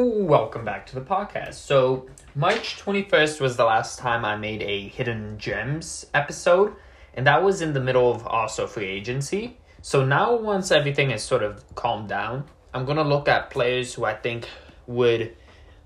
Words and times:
Welcome 0.00 0.64
back 0.64 0.86
to 0.86 0.94
the 0.94 1.00
podcast. 1.00 1.54
So, 1.54 2.06
March 2.36 2.76
21st 2.78 3.40
was 3.40 3.56
the 3.56 3.64
last 3.64 3.98
time 3.98 4.24
I 4.24 4.36
made 4.36 4.62
a 4.62 4.86
Hidden 4.86 5.38
Gems 5.38 6.06
episode, 6.14 6.76
and 7.14 7.26
that 7.26 7.42
was 7.42 7.62
in 7.62 7.72
the 7.72 7.80
middle 7.80 8.08
of 8.08 8.24
also 8.24 8.68
free 8.68 8.86
agency. 8.86 9.56
So, 9.82 10.04
now 10.04 10.36
once 10.36 10.70
everything 10.70 11.10
is 11.10 11.24
sort 11.24 11.42
of 11.42 11.64
calmed 11.74 12.08
down, 12.08 12.44
I'm 12.72 12.84
going 12.84 12.98
to 12.98 13.02
look 13.02 13.26
at 13.26 13.50
players 13.50 13.92
who 13.92 14.04
I 14.04 14.14
think 14.14 14.48
would 14.86 15.36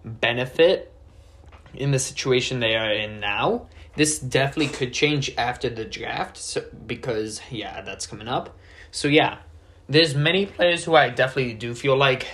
benefit 0.05 0.93
in 1.73 1.91
the 1.91 1.99
situation 1.99 2.61
they 2.61 2.77
are 2.77 2.93
in 2.93 3.19
now. 3.19 3.67
This 3.97 4.19
definitely 4.19 4.75
could 4.75 4.93
change 4.93 5.35
after 5.39 5.71
the 5.71 5.87
draft 5.87 6.37
so, 6.37 6.63
because, 6.87 7.41
yeah, 7.51 7.81
that's 7.81 8.07
coming 8.07 8.29
up. 8.29 8.59
So, 8.91 9.09
yeah, 9.09 9.39
there's 9.89 10.15
many 10.15 10.45
players 10.45 10.85
who 10.85 10.95
I 10.95 11.09
definitely 11.09 11.55
do 11.55 11.75
feel 11.75 11.97
like 11.97 12.27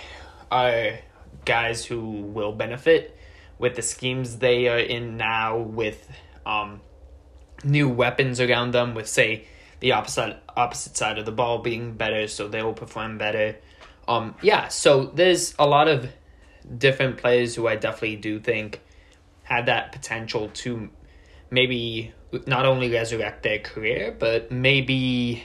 are 0.50 0.98
guys 1.44 1.84
who 1.84 2.00
will 2.00 2.52
benefit 2.52 3.16
with 3.58 3.74
the 3.74 3.82
schemes 3.82 4.38
they 4.38 4.68
are 4.68 4.78
in 4.78 5.16
now 5.16 5.58
with 5.58 6.10
um, 6.46 6.80
new 7.64 7.88
weapons 7.88 8.40
around 8.40 8.72
them 8.72 8.94
with 8.94 9.08
say 9.08 9.46
the 9.80 9.92
opposite 9.92 10.36
opposite 10.56 10.96
side 10.96 11.18
of 11.18 11.24
the 11.24 11.32
ball 11.32 11.58
being 11.58 11.92
better 11.92 12.26
so 12.26 12.48
they 12.48 12.62
will 12.62 12.74
perform 12.74 13.18
better. 13.18 13.56
Um 14.06 14.34
yeah 14.42 14.68
so 14.68 15.06
there's 15.06 15.54
a 15.58 15.66
lot 15.66 15.88
of 15.88 16.08
different 16.76 17.18
players 17.18 17.54
who 17.54 17.66
I 17.68 17.76
definitely 17.76 18.16
do 18.16 18.40
think 18.40 18.80
had 19.42 19.66
that 19.66 19.92
potential 19.92 20.50
to 20.52 20.90
maybe 21.50 22.12
not 22.46 22.66
only 22.66 22.90
resurrect 22.90 23.42
their 23.42 23.58
career 23.58 24.14
but 24.18 24.50
maybe 24.50 25.44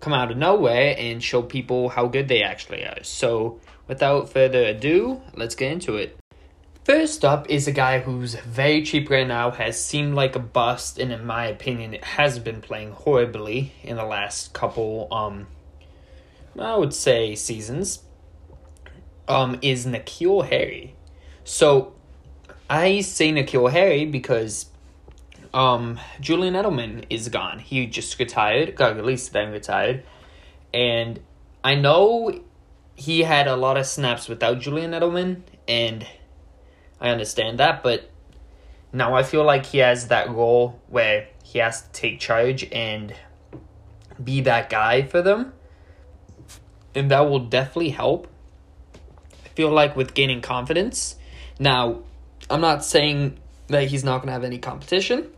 come 0.00 0.12
out 0.12 0.30
of 0.30 0.36
nowhere 0.36 0.96
and 0.98 1.22
show 1.22 1.42
people 1.42 1.88
how 1.88 2.08
good 2.08 2.26
they 2.26 2.42
actually 2.42 2.84
are. 2.84 3.04
So 3.04 3.60
without 3.92 4.26
further 4.26 4.64
ado, 4.64 5.20
let's 5.34 5.54
get 5.54 5.70
into 5.70 5.96
it. 5.96 6.16
First 6.82 7.26
up 7.26 7.50
is 7.50 7.68
a 7.68 7.72
guy 7.72 7.98
who's 7.98 8.34
very 8.36 8.82
cheap 8.82 9.10
right 9.10 9.26
now, 9.26 9.50
has 9.50 9.78
seemed 9.84 10.14
like 10.14 10.34
a 10.34 10.38
bust, 10.38 10.98
and 10.98 11.12
in 11.12 11.26
my 11.26 11.44
opinion, 11.44 11.92
it 11.92 12.02
has 12.02 12.38
been 12.38 12.62
playing 12.62 12.92
horribly 12.92 13.74
in 13.82 13.96
the 13.96 14.04
last 14.04 14.54
couple, 14.54 15.08
um, 15.12 15.46
I 16.58 16.74
would 16.74 16.94
say 16.94 17.34
seasons. 17.34 18.02
Um, 19.28 19.58
is 19.60 19.86
N'Keal 19.86 20.48
Harry. 20.48 20.96
So, 21.44 21.92
I 22.70 23.02
say 23.02 23.30
N'Keal 23.30 23.70
Harry 23.70 24.06
because, 24.06 24.70
um, 25.52 26.00
Julian 26.18 26.54
Edelman 26.54 27.04
is 27.10 27.28
gone. 27.28 27.58
He 27.58 27.86
just 27.86 28.18
retired, 28.18 28.74
got 28.74 28.96
released, 28.96 29.34
then 29.34 29.52
retired, 29.52 30.02
and 30.72 31.20
I 31.62 31.74
know 31.74 32.42
he 32.94 33.22
had 33.22 33.46
a 33.46 33.56
lot 33.56 33.76
of 33.76 33.86
snaps 33.86 34.28
without 34.28 34.60
Julian 34.60 34.92
Edelman, 34.92 35.42
and 35.66 36.06
I 37.00 37.08
understand 37.08 37.58
that, 37.58 37.82
but 37.82 38.10
now 38.92 39.14
I 39.14 39.22
feel 39.22 39.44
like 39.44 39.66
he 39.66 39.78
has 39.78 40.08
that 40.08 40.30
role 40.30 40.80
where 40.88 41.28
he 41.42 41.58
has 41.58 41.82
to 41.82 41.90
take 41.92 42.20
charge 42.20 42.68
and 42.70 43.14
be 44.22 44.42
that 44.42 44.68
guy 44.70 45.02
for 45.02 45.22
them. 45.22 45.52
And 46.94 47.10
that 47.10 47.20
will 47.20 47.40
definitely 47.40 47.90
help. 47.90 48.28
I 49.44 49.48
feel 49.48 49.70
like 49.70 49.96
with 49.96 50.14
gaining 50.14 50.42
confidence. 50.42 51.16
Now, 51.58 52.02
I'm 52.50 52.60
not 52.60 52.84
saying 52.84 53.38
that 53.68 53.88
he's 53.88 54.04
not 54.04 54.18
going 54.18 54.26
to 54.26 54.32
have 54.32 54.44
any 54.44 54.58
competition. 54.58 55.30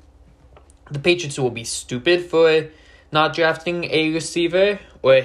The 0.91 0.99
Patriots 0.99 1.39
will 1.39 1.51
be 1.51 1.65
stupid 1.65 2.27
for 2.27 2.69
not 3.13 3.35
drafting 3.35 3.85
a 3.85 4.13
receiver 4.13 4.81
or 5.03 5.23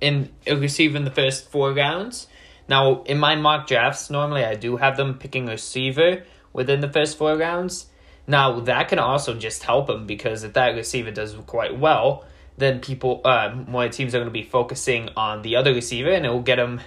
in 0.00 0.30
receive 0.46 0.94
in 0.94 1.04
the 1.04 1.10
first 1.10 1.50
four 1.50 1.72
rounds. 1.72 2.26
Now, 2.68 3.02
in 3.04 3.18
my 3.18 3.36
mock 3.36 3.66
drafts, 3.66 4.10
normally 4.10 4.44
I 4.44 4.54
do 4.54 4.76
have 4.76 4.96
them 4.96 5.18
picking 5.18 5.48
a 5.48 5.52
receiver 5.52 6.24
within 6.52 6.80
the 6.80 6.88
first 6.88 7.16
four 7.16 7.36
rounds. 7.36 7.86
Now, 8.26 8.60
that 8.60 8.88
can 8.88 8.98
also 8.98 9.34
just 9.34 9.62
help 9.62 9.86
them 9.86 10.06
because 10.06 10.42
if 10.42 10.54
that 10.54 10.74
receiver 10.74 11.12
does 11.12 11.36
quite 11.46 11.78
well, 11.78 12.24
then 12.58 12.80
people, 12.80 13.20
uh, 13.24 13.54
more 13.68 13.88
teams 13.88 14.14
are 14.14 14.18
going 14.18 14.28
to 14.28 14.32
be 14.32 14.42
focusing 14.42 15.10
on 15.16 15.42
the 15.42 15.54
other 15.54 15.72
receiver 15.72 16.10
and 16.10 16.26
it 16.26 16.30
will 16.30 16.40
get 16.40 16.56
them 16.56 16.80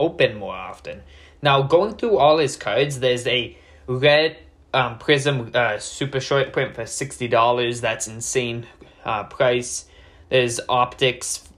open 0.00 0.38
more 0.38 0.54
often. 0.54 1.02
Now, 1.42 1.62
going 1.62 1.94
through 1.94 2.18
all 2.18 2.38
his 2.38 2.56
cards, 2.56 2.98
there's 2.98 3.26
a 3.26 3.56
red 3.86 4.38
um, 4.72 4.98
Prism 4.98 5.50
uh, 5.54 5.78
super 5.78 6.20
short 6.20 6.52
print 6.52 6.74
for 6.74 6.82
$60. 6.82 7.80
That's 7.80 8.08
insane 8.08 8.66
uh, 9.04 9.24
price. 9.24 9.86
There's 10.28 10.60
optics 10.68 11.48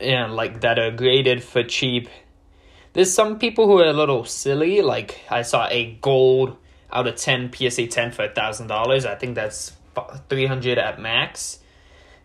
and 0.00 0.34
like 0.34 0.60
that 0.60 0.78
are 0.78 0.90
graded 0.90 1.42
for 1.42 1.62
cheap. 1.62 2.08
There's 2.92 3.12
some 3.12 3.38
people 3.38 3.66
who 3.66 3.78
are 3.78 3.86
a 3.86 3.92
little 3.92 4.24
silly. 4.24 4.82
Like 4.82 5.20
I 5.30 5.42
saw 5.42 5.68
a 5.68 5.98
gold 6.00 6.56
out 6.92 7.06
of 7.06 7.16
ten 7.16 7.52
PSA 7.52 7.88
ten 7.88 8.12
for 8.12 8.24
a 8.24 8.28
thousand 8.28 8.68
dollars. 8.68 9.04
I 9.04 9.14
think 9.14 9.34
that's 9.34 9.72
three 10.28 10.46
hundred 10.46 10.78
at 10.78 11.00
max. 11.00 11.58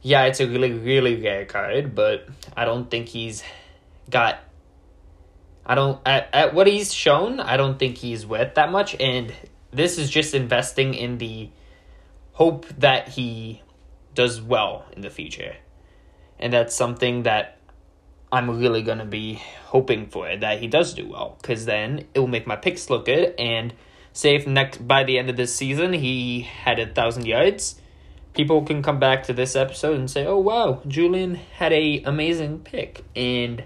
Yeah, 0.01 0.23
it's 0.23 0.39
a 0.39 0.47
really 0.47 0.73
really 0.73 1.21
rare 1.21 1.45
card, 1.45 1.95
but 1.95 2.27
I 2.55 2.65
don't 2.65 2.89
think 2.89 3.09
he's 3.09 3.43
got. 4.09 4.39
I 5.65 5.75
don't 5.75 6.01
at, 6.05 6.29
at 6.33 6.53
what 6.53 6.67
he's 6.67 6.93
shown. 6.93 7.39
I 7.39 7.57
don't 7.57 7.79
think 7.79 7.97
he's 7.97 8.25
worth 8.25 8.55
that 8.55 8.71
much, 8.71 8.95
and 8.99 9.33
this 9.71 9.97
is 9.97 10.09
just 10.09 10.33
investing 10.33 10.93
in 10.93 11.17
the 11.17 11.49
hope 12.33 12.67
that 12.79 13.09
he 13.09 13.61
does 14.13 14.41
well 14.41 14.85
in 14.91 15.01
the 15.01 15.09
future, 15.09 15.55
and 16.39 16.51
that's 16.51 16.75
something 16.75 17.23
that 17.23 17.59
I'm 18.33 18.59
really 18.59 18.81
going 18.81 18.97
to 18.97 19.05
be 19.05 19.35
hoping 19.65 20.07
for 20.07 20.27
it 20.27 20.39
that 20.39 20.59
he 20.59 20.65
does 20.65 20.95
do 20.95 21.07
well 21.07 21.37
because 21.39 21.65
then 21.65 22.07
it 22.15 22.19
will 22.19 22.27
make 22.27 22.47
my 22.47 22.55
picks 22.55 22.89
look 22.89 23.05
good. 23.05 23.35
And 23.37 23.75
say 24.11 24.33
if 24.33 24.47
next 24.47 24.87
by 24.87 25.03
the 25.03 25.19
end 25.19 25.29
of 25.29 25.37
this 25.37 25.55
season 25.55 25.93
he 25.93 26.41
had 26.41 26.79
a 26.79 26.87
thousand 26.87 27.27
yards, 27.27 27.79
people 28.33 28.63
can 28.63 28.81
come 28.81 28.97
back 28.97 29.21
to 29.25 29.33
this 29.33 29.55
episode 29.55 29.99
and 29.99 30.09
say, 30.09 30.25
"Oh 30.25 30.39
wow, 30.39 30.81
Julian 30.87 31.35
had 31.35 31.71
a 31.73 32.01
amazing 32.05 32.61
pick," 32.61 33.03
and 33.15 33.63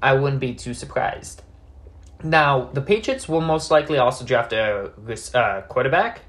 I 0.00 0.14
wouldn't 0.14 0.40
be 0.40 0.54
too 0.54 0.72
surprised. 0.72 1.42
Now 2.22 2.70
the 2.72 2.80
Patriots 2.80 3.28
will 3.28 3.40
most 3.40 3.72
likely 3.72 3.98
also 3.98 4.24
draft 4.24 4.52
a 4.52 4.92
uh, 5.34 5.62
quarterback. 5.62 6.20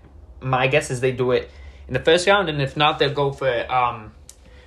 My 0.41 0.65
guess 0.65 0.89
is 0.89 0.99
they 0.99 1.11
do 1.11 1.31
it 1.31 1.51
in 1.87 1.93
the 1.93 1.99
first 1.99 2.25
round, 2.25 2.49
and 2.49 2.59
if 2.59 2.75
not, 2.75 2.97
they'll 2.97 3.13
go 3.13 3.31
for 3.31 3.71
um, 3.71 4.13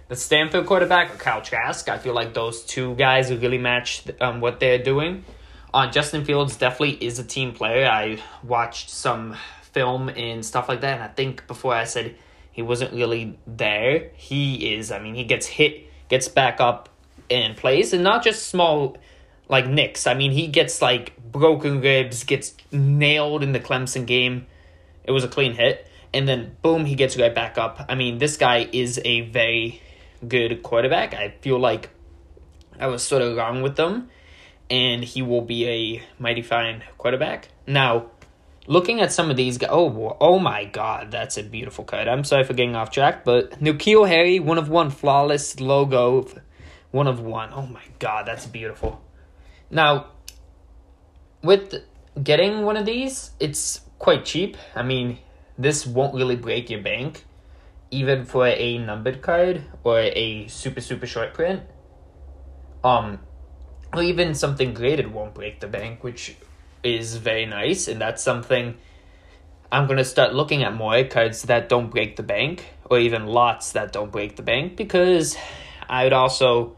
the 0.09 0.17
Stanford 0.17 0.67
quarterback 0.67 1.15
or 1.15 1.19
Kyle 1.19 1.43
Trask. 1.43 1.89
I 1.89 1.99
feel 1.99 2.15
like 2.15 2.35
those 2.35 2.65
two 2.65 2.95
guys 2.95 3.31
really 3.31 3.59
match 3.59 4.05
um, 4.21 4.41
what 4.41 4.59
they're 4.59 4.83
doing. 4.83 5.25
Uh, 5.73 5.91
Justin 5.91 6.25
Fields 6.25 6.57
definitely 6.57 7.05
is 7.05 7.19
a 7.19 7.25
team 7.25 7.53
player. 7.53 7.87
I 7.87 8.19
watched 8.43 8.89
some 8.89 9.37
film 9.73 10.09
and 10.09 10.45
stuff 10.45 10.69
like 10.69 10.81
that, 10.81 10.95
and 10.95 11.03
I 11.03 11.09
think 11.09 11.47
before 11.47 11.75
I 11.75 11.85
said 11.85 12.17
he 12.51 12.63
wasn't 12.63 12.93
really 12.93 13.39
there. 13.47 14.11
He 14.15 14.75
is. 14.75 14.91
I 14.91 14.99
mean, 14.99 15.15
he 15.15 15.25
gets 15.25 15.47
hit, 15.47 15.87
gets 16.09 16.27
back 16.27 16.61
up, 16.61 16.89
and 17.31 17.57
plays, 17.57 17.93
and 17.93 18.03
not 18.03 18.25
just 18.25 18.49
small 18.49 18.97
like 19.49 19.67
nicks. 19.67 20.07
I 20.07 20.15
mean, 20.15 20.33
he 20.33 20.47
gets 20.47 20.81
like 20.81 21.17
broken 21.31 21.83
ribs, 21.83 22.25
gets 22.25 22.57
nailed 22.73 23.43
in 23.43 23.53
the 23.53 23.61
Clemson 23.61 24.07
game. 24.07 24.47
It 25.05 25.13
was 25.13 25.23
a 25.23 25.29
clean 25.29 25.53
hit, 25.53 25.87
and 26.15 26.27
then 26.27 26.57
boom, 26.63 26.87
he 26.87 26.95
gets 26.95 27.17
right 27.19 27.35
back 27.35 27.59
up. 27.59 27.85
I 27.89 27.95
mean, 27.95 28.19
this 28.19 28.39
guy 28.39 28.69
is 28.73 29.01
a 29.05 29.21
very 29.21 29.83
good 30.27 30.63
quarterback. 30.63 31.15
I 31.15 31.35
feel 31.41 31.59
like 31.59 31.91
I 32.79 32.87
was 32.87 33.03
sort 33.03 33.23
of 33.23 33.37
wrong 33.37 33.63
with 33.63 33.77
them, 33.77 34.11
and 34.71 35.03
he 35.05 35.23
will 35.23 35.43
be 35.43 35.69
a 35.69 36.03
mighty 36.19 36.43
fine 36.43 36.83
quarterback. 36.97 37.49
Now, 37.67 38.11
looking 38.67 39.01
at 39.01 39.13
some 39.13 39.31
of 39.31 39.37
these 39.37 39.59
guys, 39.59 39.71
oh, 39.73 40.17
oh 40.21 40.39
my 40.39 40.65
God, 40.65 41.11
that's 41.11 41.37
a 41.37 41.43
beautiful 41.43 41.85
cut. 41.85 42.09
I'm 42.09 42.25
sorry 42.25 42.45
for 42.45 42.55
getting 42.55 42.77
off 42.77 42.91
track, 42.91 43.25
but 43.25 43.61
N'Keal 43.61 44.09
Harry, 44.09 44.39
one 44.41 44.59
of 44.59 44.69
one, 44.69 44.91
flawless 44.91 45.61
logo, 45.61 46.29
one 46.91 47.07
of 47.07 47.21
one. 47.21 47.51
Oh 47.53 47.67
my 47.67 47.85
God, 47.99 48.27
that's 48.27 48.47
beautiful. 48.47 49.01
Now, 49.71 50.09
with 51.43 51.75
getting 52.23 52.63
one 52.63 52.77
of 52.77 52.87
these, 52.87 53.31
it's 53.41 53.81
quite 53.99 54.25
cheap. 54.25 54.57
I 54.75 54.83
mean, 54.83 55.19
this 55.57 55.87
won't 55.87 56.15
really 56.15 56.37
break 56.37 56.71
your 56.71 56.83
bank 56.83 57.25
even 57.91 58.25
for 58.25 58.47
a 58.47 58.79
numbered 58.79 59.23
card 59.23 59.65
or 59.83 60.01
a 60.01 60.47
super 60.49 60.81
super 60.81 61.07
short 61.07 61.33
print 61.35 61.63
um 62.85 63.19
or 63.93 64.03
even 64.03 64.35
something 64.35 64.75
graded 64.75 65.13
won't 65.13 65.35
break 65.35 65.61
the 65.61 65.67
bank 65.67 66.05
which 66.05 66.37
is 66.83 67.17
very 67.17 67.47
nice 67.47 67.89
and 67.89 68.01
that's 68.01 68.23
something 68.23 68.77
i'm 69.73 69.87
going 69.87 69.97
to 69.97 70.05
start 70.05 70.35
looking 70.35 70.63
at 70.63 70.75
more 70.75 71.03
cards 71.05 71.43
that 71.43 71.69
don't 71.69 71.91
break 71.91 72.17
the 72.17 72.23
bank 72.23 72.67
or 72.91 72.99
even 72.99 73.27
lots 73.27 73.73
that 73.73 73.93
don't 73.93 74.13
break 74.13 74.37
the 74.37 74.43
bank 74.43 74.77
because 74.77 75.37
i 75.89 76.05
would 76.05 76.13
also 76.13 76.77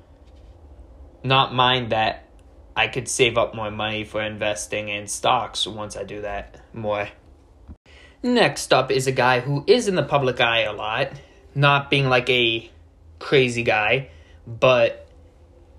not 1.25 1.53
mind 1.53 1.91
that 1.91 2.29
i 2.77 2.87
could 2.87 3.09
save 3.09 3.37
up 3.37 3.55
more 3.55 3.71
money 3.71 4.05
for 4.05 4.23
investing 4.23 4.89
in 4.89 5.07
stocks 5.07 5.67
once 5.67 5.97
i 5.97 6.05
do 6.05 6.23
that 6.23 6.61
more 6.73 7.09
Next 8.23 8.73
up 8.73 8.91
is 8.91 9.07
a 9.07 9.13
guy 9.13 9.41
who 9.41 9.65
is 9.67 9.89
in 9.89 9.95
the 9.95 10.03
public 10.03 10.41
eye 10.41 10.61
a 10.61 10.73
lot, 10.73 11.13
not 11.55 11.89
being 11.89 12.09
like 12.09 12.29
a 12.29 12.71
crazy 13.19 13.63
guy, 13.63 14.11
but 14.47 15.09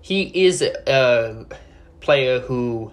he 0.00 0.22
is 0.46 0.60
a 0.60 1.46
player 2.00 2.40
who 2.40 2.92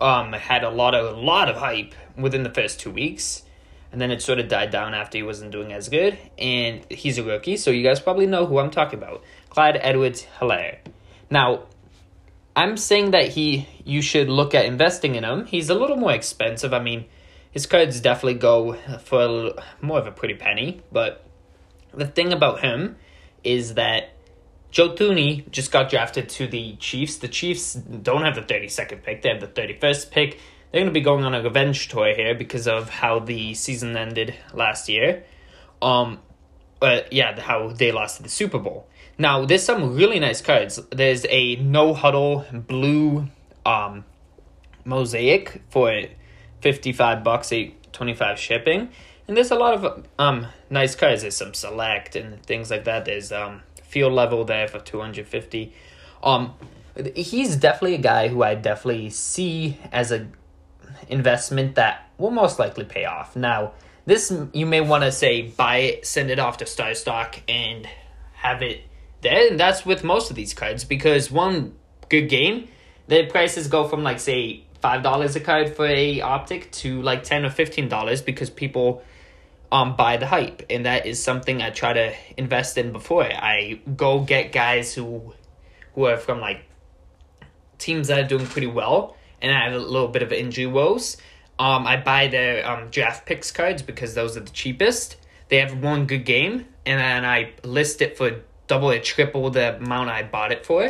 um, 0.00 0.32
had 0.32 0.64
a 0.64 0.70
lot 0.70 0.94
of 0.94 1.16
a 1.16 1.20
lot 1.20 1.48
of 1.48 1.56
hype 1.56 1.94
within 2.16 2.42
the 2.42 2.50
first 2.50 2.80
two 2.80 2.90
weeks, 2.90 3.44
and 3.92 4.00
then 4.00 4.10
it 4.10 4.20
sort 4.20 4.40
of 4.40 4.48
died 4.48 4.70
down 4.70 4.94
after 4.94 5.18
he 5.18 5.22
wasn't 5.22 5.52
doing 5.52 5.72
as 5.72 5.88
good. 5.88 6.18
And 6.38 6.84
he's 6.90 7.18
a 7.18 7.22
rookie, 7.22 7.56
so 7.56 7.70
you 7.70 7.84
guys 7.84 8.00
probably 8.00 8.26
know 8.26 8.46
who 8.46 8.58
I'm 8.58 8.70
talking 8.70 8.98
about, 8.98 9.22
Clyde 9.50 9.78
Edwards-Helaire. 9.80 10.78
Now, 11.30 11.66
I'm 12.56 12.76
saying 12.76 13.12
that 13.12 13.28
he 13.28 13.68
you 13.84 14.02
should 14.02 14.28
look 14.28 14.56
at 14.56 14.66
investing 14.66 15.14
in 15.14 15.22
him. 15.22 15.46
He's 15.46 15.70
a 15.70 15.74
little 15.74 15.96
more 15.96 16.12
expensive. 16.12 16.74
I 16.74 16.80
mean, 16.80 17.04
his 17.58 17.66
cards 17.66 18.00
definitely 18.00 18.38
go 18.38 18.74
for 19.02 19.20
a, 19.20 19.64
more 19.80 19.98
of 19.98 20.06
a 20.06 20.12
pretty 20.12 20.34
penny, 20.34 20.80
but 20.92 21.24
the 21.92 22.06
thing 22.06 22.32
about 22.32 22.60
him 22.60 22.94
is 23.42 23.74
that 23.74 24.10
Joe 24.70 24.90
Thuney 24.94 25.50
just 25.50 25.72
got 25.72 25.90
drafted 25.90 26.28
to 26.28 26.46
the 26.46 26.76
Chiefs. 26.76 27.16
The 27.16 27.26
Chiefs 27.26 27.74
don't 27.74 28.22
have 28.22 28.36
the 28.36 28.42
32nd 28.42 29.02
pick, 29.02 29.22
they 29.22 29.30
have 29.30 29.40
the 29.40 29.48
31st 29.48 30.10
pick. 30.12 30.38
They're 30.70 30.82
going 30.82 30.86
to 30.86 30.92
be 30.92 31.00
going 31.00 31.24
on 31.24 31.34
a 31.34 31.42
revenge 31.42 31.88
tour 31.88 32.14
here 32.14 32.32
because 32.32 32.68
of 32.68 32.90
how 32.90 33.18
the 33.18 33.54
season 33.54 33.96
ended 33.96 34.36
last 34.54 34.88
year. 34.88 35.24
Um, 35.82 36.20
but 36.78 37.12
yeah, 37.12 37.40
how 37.40 37.70
they 37.70 37.90
lost 37.90 38.22
the 38.22 38.28
Super 38.28 38.60
Bowl. 38.60 38.86
Now, 39.18 39.44
there's 39.44 39.64
some 39.64 39.96
really 39.96 40.20
nice 40.20 40.40
cards. 40.40 40.78
There's 40.92 41.26
a 41.28 41.56
no 41.56 41.92
huddle 41.92 42.44
blue 42.52 43.26
um, 43.66 44.04
mosaic 44.84 45.62
for 45.70 46.04
55 46.60 47.24
bucks, 47.24 47.52
825 47.52 48.38
shipping. 48.38 48.90
And 49.26 49.36
there's 49.36 49.50
a 49.50 49.56
lot 49.56 49.74
of 49.74 50.06
um 50.18 50.46
nice 50.70 50.94
cards. 50.94 51.22
There's 51.22 51.36
some 51.36 51.54
select 51.54 52.16
and 52.16 52.42
things 52.44 52.70
like 52.70 52.84
that. 52.84 53.04
There's 53.04 53.30
um 53.32 53.62
field 53.82 54.12
level 54.12 54.44
there 54.44 54.68
for 54.68 54.80
250. 54.80 55.72
Um 56.22 56.54
he's 57.14 57.56
definitely 57.56 57.94
a 57.94 58.00
guy 58.00 58.28
who 58.28 58.42
I 58.42 58.54
definitely 58.54 59.10
see 59.10 59.78
as 59.92 60.10
a 60.12 60.26
investment 61.08 61.76
that 61.76 62.10
will 62.18 62.30
most 62.30 62.58
likely 62.58 62.84
pay 62.84 63.04
off. 63.04 63.36
Now, 63.36 63.72
this 64.06 64.32
you 64.52 64.66
may 64.66 64.80
want 64.80 65.04
to 65.04 65.12
say 65.12 65.42
buy 65.42 65.76
it, 65.78 66.06
send 66.06 66.30
it 66.30 66.38
off 66.38 66.56
to 66.58 66.66
Star 66.66 66.94
Stock 66.94 67.40
and 67.48 67.86
have 68.32 68.62
it 68.62 68.82
there. 69.20 69.48
And 69.48 69.60
that's 69.60 69.84
with 69.84 70.02
most 70.02 70.30
of 70.30 70.36
these 70.36 70.54
cards 70.54 70.84
because 70.84 71.30
one 71.30 71.74
good 72.08 72.28
game, 72.28 72.68
the 73.06 73.26
prices 73.26 73.68
go 73.68 73.86
from 73.86 74.02
like 74.02 74.20
say 74.20 74.64
five 74.80 75.02
dollars 75.02 75.36
a 75.36 75.40
card 75.40 75.74
for 75.74 75.86
a 75.86 76.20
optic 76.20 76.70
to 76.72 77.02
like 77.02 77.22
ten 77.22 77.44
or 77.44 77.50
fifteen 77.50 77.88
dollars 77.88 78.22
because 78.22 78.50
people 78.50 79.02
um 79.70 79.96
buy 79.96 80.16
the 80.16 80.26
hype 80.26 80.64
and 80.70 80.86
that 80.86 81.06
is 81.06 81.22
something 81.22 81.60
I 81.60 81.70
try 81.70 81.92
to 81.92 82.14
invest 82.36 82.78
in 82.78 82.92
before 82.92 83.24
I 83.24 83.80
go 83.96 84.20
get 84.20 84.52
guys 84.52 84.94
who 84.94 85.34
who 85.94 86.06
are 86.06 86.16
from 86.16 86.40
like 86.40 86.62
teams 87.78 88.08
that 88.08 88.18
are 88.18 88.28
doing 88.28 88.46
pretty 88.46 88.66
well 88.66 89.16
and 89.40 89.52
I 89.52 89.64
have 89.64 89.72
a 89.72 89.78
little 89.78 90.08
bit 90.08 90.22
of 90.22 90.32
injury 90.32 90.66
woes. 90.66 91.16
Um, 91.58 91.86
I 91.86 91.96
buy 91.96 92.28
their 92.28 92.68
um, 92.68 92.90
draft 92.90 93.26
picks 93.26 93.50
cards 93.50 93.82
because 93.82 94.14
those 94.14 94.36
are 94.36 94.40
the 94.40 94.50
cheapest. 94.50 95.16
They 95.48 95.58
have 95.58 95.82
one 95.82 96.06
good 96.06 96.24
game, 96.24 96.66
and 96.84 97.00
then 97.00 97.24
I 97.24 97.52
list 97.64 98.02
it 98.02 98.16
for 98.16 98.42
double 98.66 98.90
or 98.90 98.98
triple 98.98 99.50
the 99.50 99.76
amount 99.76 100.10
I 100.10 100.22
bought 100.22 100.52
it 100.52 100.66
for 100.66 100.84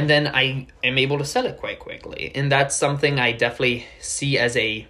and 0.00 0.08
then 0.08 0.28
I 0.28 0.66
am 0.82 0.96
able 0.96 1.18
to 1.18 1.26
sell 1.26 1.44
it 1.44 1.58
quite 1.58 1.78
quickly. 1.78 2.32
And 2.34 2.50
that's 2.50 2.74
something 2.74 3.20
I 3.20 3.32
definitely 3.32 3.84
see 4.00 4.38
as 4.38 4.56
a 4.56 4.88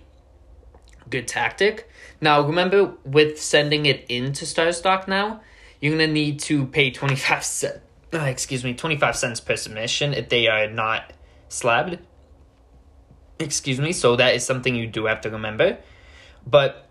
good 1.09 1.27
tactic. 1.27 1.91
Now, 2.21 2.43
remember 2.43 2.95
with 3.05 3.41
sending 3.41 3.87
it 3.87 4.07
into 4.09 4.47
Star 4.47 4.71
Stock 4.71 5.09
now, 5.09 5.41
you're 5.81 5.97
going 5.97 6.09
to 6.09 6.15
need 6.15 6.39
to 6.43 6.65
pay 6.65 6.93
25 6.93 7.43
cents, 7.45 7.81
uh, 8.15 8.19
excuse 8.19 8.63
me, 8.63 8.73
25 8.73 9.17
cents 9.17 9.41
per 9.41 9.57
submission 9.57 10.15
if 10.15 10.29
they 10.29 10.47
are 10.47 10.69
not 10.69 11.13
slabbed. 11.49 11.99
Excuse 13.41 13.81
me, 13.81 13.93
so 13.93 14.15
that 14.15 14.37
is 14.37 14.47
something 14.47 14.77
you 14.77 14.87
do 14.87 15.07
have 15.07 15.23
to 15.23 15.31
remember. 15.31 15.79
But 16.47 16.87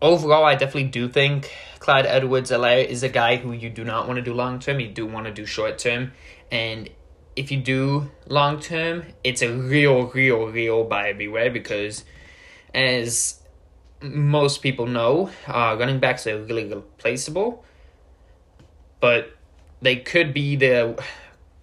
overall, 0.00 0.44
I 0.44 0.54
definitely 0.54 0.90
do 0.90 1.08
think 1.08 1.50
Clyde 1.80 2.06
Edwards-Helaire 2.06 2.86
is 2.86 3.02
a 3.02 3.08
guy 3.08 3.38
who 3.38 3.50
you 3.50 3.70
do 3.70 3.82
not 3.82 4.06
want 4.06 4.18
to 4.18 4.22
do 4.22 4.34
long 4.34 4.60
term. 4.60 4.78
You 4.78 4.86
do 4.86 5.04
want 5.04 5.26
to 5.26 5.32
do 5.32 5.44
short 5.44 5.78
term. 5.78 6.12
And 6.52 6.90
if 7.36 7.50
you 7.50 7.58
do 7.58 8.10
long 8.28 8.60
term, 8.60 9.04
it's 9.22 9.42
a 9.42 9.52
real, 9.52 10.06
real, 10.08 10.46
real 10.48 10.84
buyer 10.84 11.14
beware 11.14 11.50
because, 11.50 12.04
as 12.74 13.40
most 14.02 14.62
people 14.62 14.86
know, 14.86 15.30
uh, 15.46 15.76
running 15.78 15.98
backs 15.98 16.26
are 16.26 16.42
really 16.42 16.66
replaceable, 16.66 17.64
but 19.00 19.36
they 19.80 19.96
could 19.96 20.32
be 20.32 20.56
the 20.56 21.02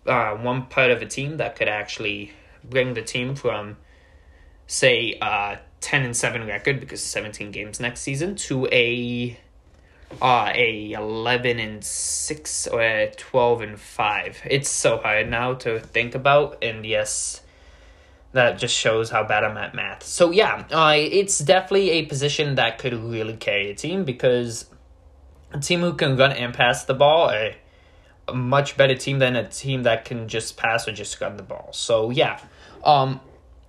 uh, 0.05 0.35
one 0.35 0.65
part 0.65 0.91
of 0.91 1.01
a 1.01 1.05
team 1.05 1.37
that 1.37 1.55
could 1.55 1.67
actually 1.67 2.31
bring 2.63 2.93
the 2.93 3.01
team 3.01 3.35
from, 3.35 3.77
say, 4.67 5.17
uh, 5.21 5.55
10 5.81 6.03
and 6.03 6.15
7 6.15 6.45
record 6.45 6.79
because 6.79 7.03
17 7.03 7.51
games 7.51 7.79
next 7.79 8.01
season 8.01 8.35
to 8.35 8.67
a 8.71 9.37
uh, 10.21 10.51
a 10.53 10.91
11 10.93 11.59
and 11.59 11.83
6 11.83 12.67
or 12.67 12.81
a 12.81 13.11
12 13.15 13.61
and 13.61 13.79
5. 13.79 14.41
It's 14.49 14.69
so 14.69 14.97
hard 14.97 15.29
now 15.29 15.53
to 15.55 15.79
think 15.79 16.15
about, 16.15 16.63
and 16.63 16.85
yes, 16.85 17.41
that 18.33 18.57
just 18.57 18.75
shows 18.75 19.09
how 19.09 19.23
bad 19.23 19.43
I'm 19.43 19.57
at 19.57 19.75
math. 19.75 20.03
So, 20.03 20.31
yeah, 20.31 20.65
uh, 20.71 20.93
it's 20.95 21.39
definitely 21.39 21.91
a 21.91 22.05
position 22.05 22.55
that 22.55 22.77
could 22.77 22.93
really 22.93 23.35
carry 23.35 23.69
a 23.69 23.75
team 23.75 24.03
because 24.03 24.65
a 25.51 25.59
team 25.59 25.81
who 25.81 25.93
can 25.93 26.17
run 26.17 26.31
and 26.31 26.53
pass 26.53 26.85
the 26.85 26.93
ball 26.93 27.29
a 27.29 27.55
much 28.33 28.77
better 28.77 28.95
team 28.95 29.19
than 29.19 29.35
a 29.35 29.47
team 29.47 29.83
that 29.83 30.05
can 30.05 30.27
just 30.27 30.57
pass 30.57 30.87
or 30.87 30.91
just 30.91 31.19
run 31.19 31.37
the 31.37 31.43
ball. 31.43 31.69
So, 31.73 32.09
yeah. 32.09 32.39
Um, 32.83 33.19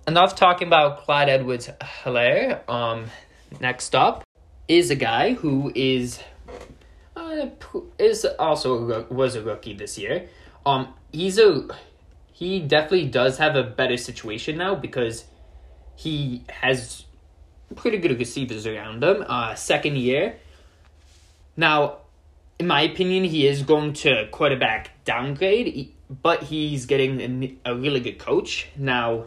enough 0.07 0.35
talking 0.35 0.67
about 0.67 1.03
Clyde 1.03 1.29
Edwards 1.29 1.69
Helaire. 1.81 2.67
Um, 2.69 3.05
next 3.59 3.95
up 3.95 4.23
is 4.67 4.89
a 4.89 4.95
guy 4.95 5.33
who 5.33 5.71
is 5.75 6.19
is 7.99 8.25
also 8.39 9.05
was 9.09 9.35
a 9.35 9.41
rookie 9.41 9.73
this 9.73 9.97
year. 9.97 10.29
Um, 10.65 10.93
he's 11.11 11.39
a 11.39 11.67
he 12.31 12.59
definitely 12.59 13.07
does 13.07 13.37
have 13.37 13.55
a 13.55 13.63
better 13.63 13.97
situation 13.97 14.57
now 14.57 14.75
because 14.75 15.25
he 15.95 16.43
has 16.49 17.05
pretty 17.75 17.97
good 17.97 18.17
receivers 18.17 18.65
around 18.65 19.03
him. 19.03 19.23
Uh, 19.27 19.55
second 19.55 19.97
year. 19.97 20.37
Now, 21.55 21.97
in 22.59 22.67
my 22.67 22.81
opinion, 22.81 23.23
he 23.23 23.47
is 23.47 23.61
going 23.61 23.93
to 23.93 24.27
quarterback 24.31 25.03
downgrade, 25.05 25.93
but 26.09 26.43
he's 26.43 26.85
getting 26.85 27.57
a, 27.65 27.71
a 27.71 27.75
really 27.75 27.99
good 27.99 28.19
coach. 28.19 28.67
Now, 28.75 29.25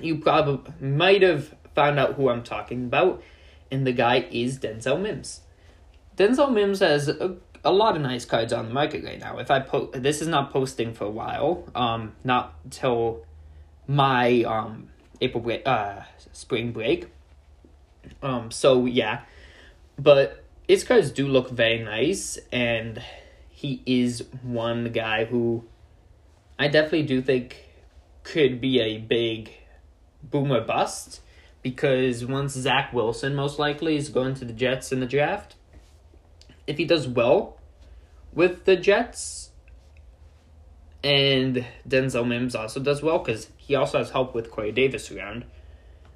you 0.00 0.18
probably 0.18 0.72
might 0.80 1.22
have 1.22 1.54
found 1.74 1.98
out 1.98 2.14
who 2.14 2.28
I'm 2.28 2.42
talking 2.42 2.84
about, 2.84 3.22
and 3.70 3.86
the 3.86 3.92
guy 3.92 4.26
is 4.30 4.58
Denzel 4.58 5.00
Mims. 5.00 5.40
Denzel 6.16 6.52
Mims 6.52 6.80
has 6.80 7.08
a, 7.08 7.36
a 7.64 7.72
lot 7.72 7.96
of 7.96 8.02
nice 8.02 8.24
cards 8.24 8.52
on 8.52 8.68
the 8.68 8.74
market 8.74 9.04
right 9.04 9.18
now. 9.18 9.38
If 9.38 9.50
I 9.50 9.60
post, 9.60 10.02
this 10.02 10.22
is 10.22 10.28
not 10.28 10.50
posting 10.50 10.94
for 10.94 11.04
a 11.04 11.10
while. 11.10 11.68
Um, 11.74 12.14
not 12.24 12.54
till 12.70 13.24
my 13.86 14.42
um 14.42 14.88
April 15.20 15.42
break, 15.42 15.62
uh, 15.66 16.02
spring 16.32 16.72
break. 16.72 17.08
Um, 18.22 18.50
so 18.50 18.86
yeah, 18.86 19.22
but 19.98 20.44
his 20.68 20.84
cards 20.84 21.10
do 21.10 21.26
look 21.28 21.50
very 21.50 21.82
nice, 21.82 22.38
and 22.52 23.02
he 23.48 23.82
is 23.86 24.24
one 24.42 24.92
guy 24.92 25.24
who 25.24 25.64
I 26.58 26.68
definitely 26.68 27.04
do 27.04 27.20
think 27.20 27.64
could 28.22 28.60
be 28.60 28.80
a 28.80 28.98
big 28.98 29.52
boomer 30.22 30.60
bust 30.60 31.20
because 31.62 32.24
once 32.24 32.52
Zach 32.52 32.92
Wilson 32.92 33.34
most 33.34 33.58
likely 33.58 33.96
is 33.96 34.08
going 34.08 34.34
to 34.34 34.44
the 34.44 34.52
Jets 34.52 34.92
in 34.92 35.00
the 35.00 35.06
draft, 35.06 35.56
if 36.66 36.78
he 36.78 36.84
does 36.84 37.06
well 37.06 37.58
with 38.32 38.64
the 38.64 38.76
Jets, 38.76 39.50
and 41.06 41.64
Denzel 41.88 42.26
Mims 42.26 42.56
also 42.56 42.80
does 42.80 43.00
well 43.00 43.20
because 43.20 43.48
he 43.56 43.76
also 43.76 43.98
has 43.98 44.10
help 44.10 44.34
with 44.34 44.50
Corey 44.50 44.72
Davis 44.72 45.10
around, 45.10 45.44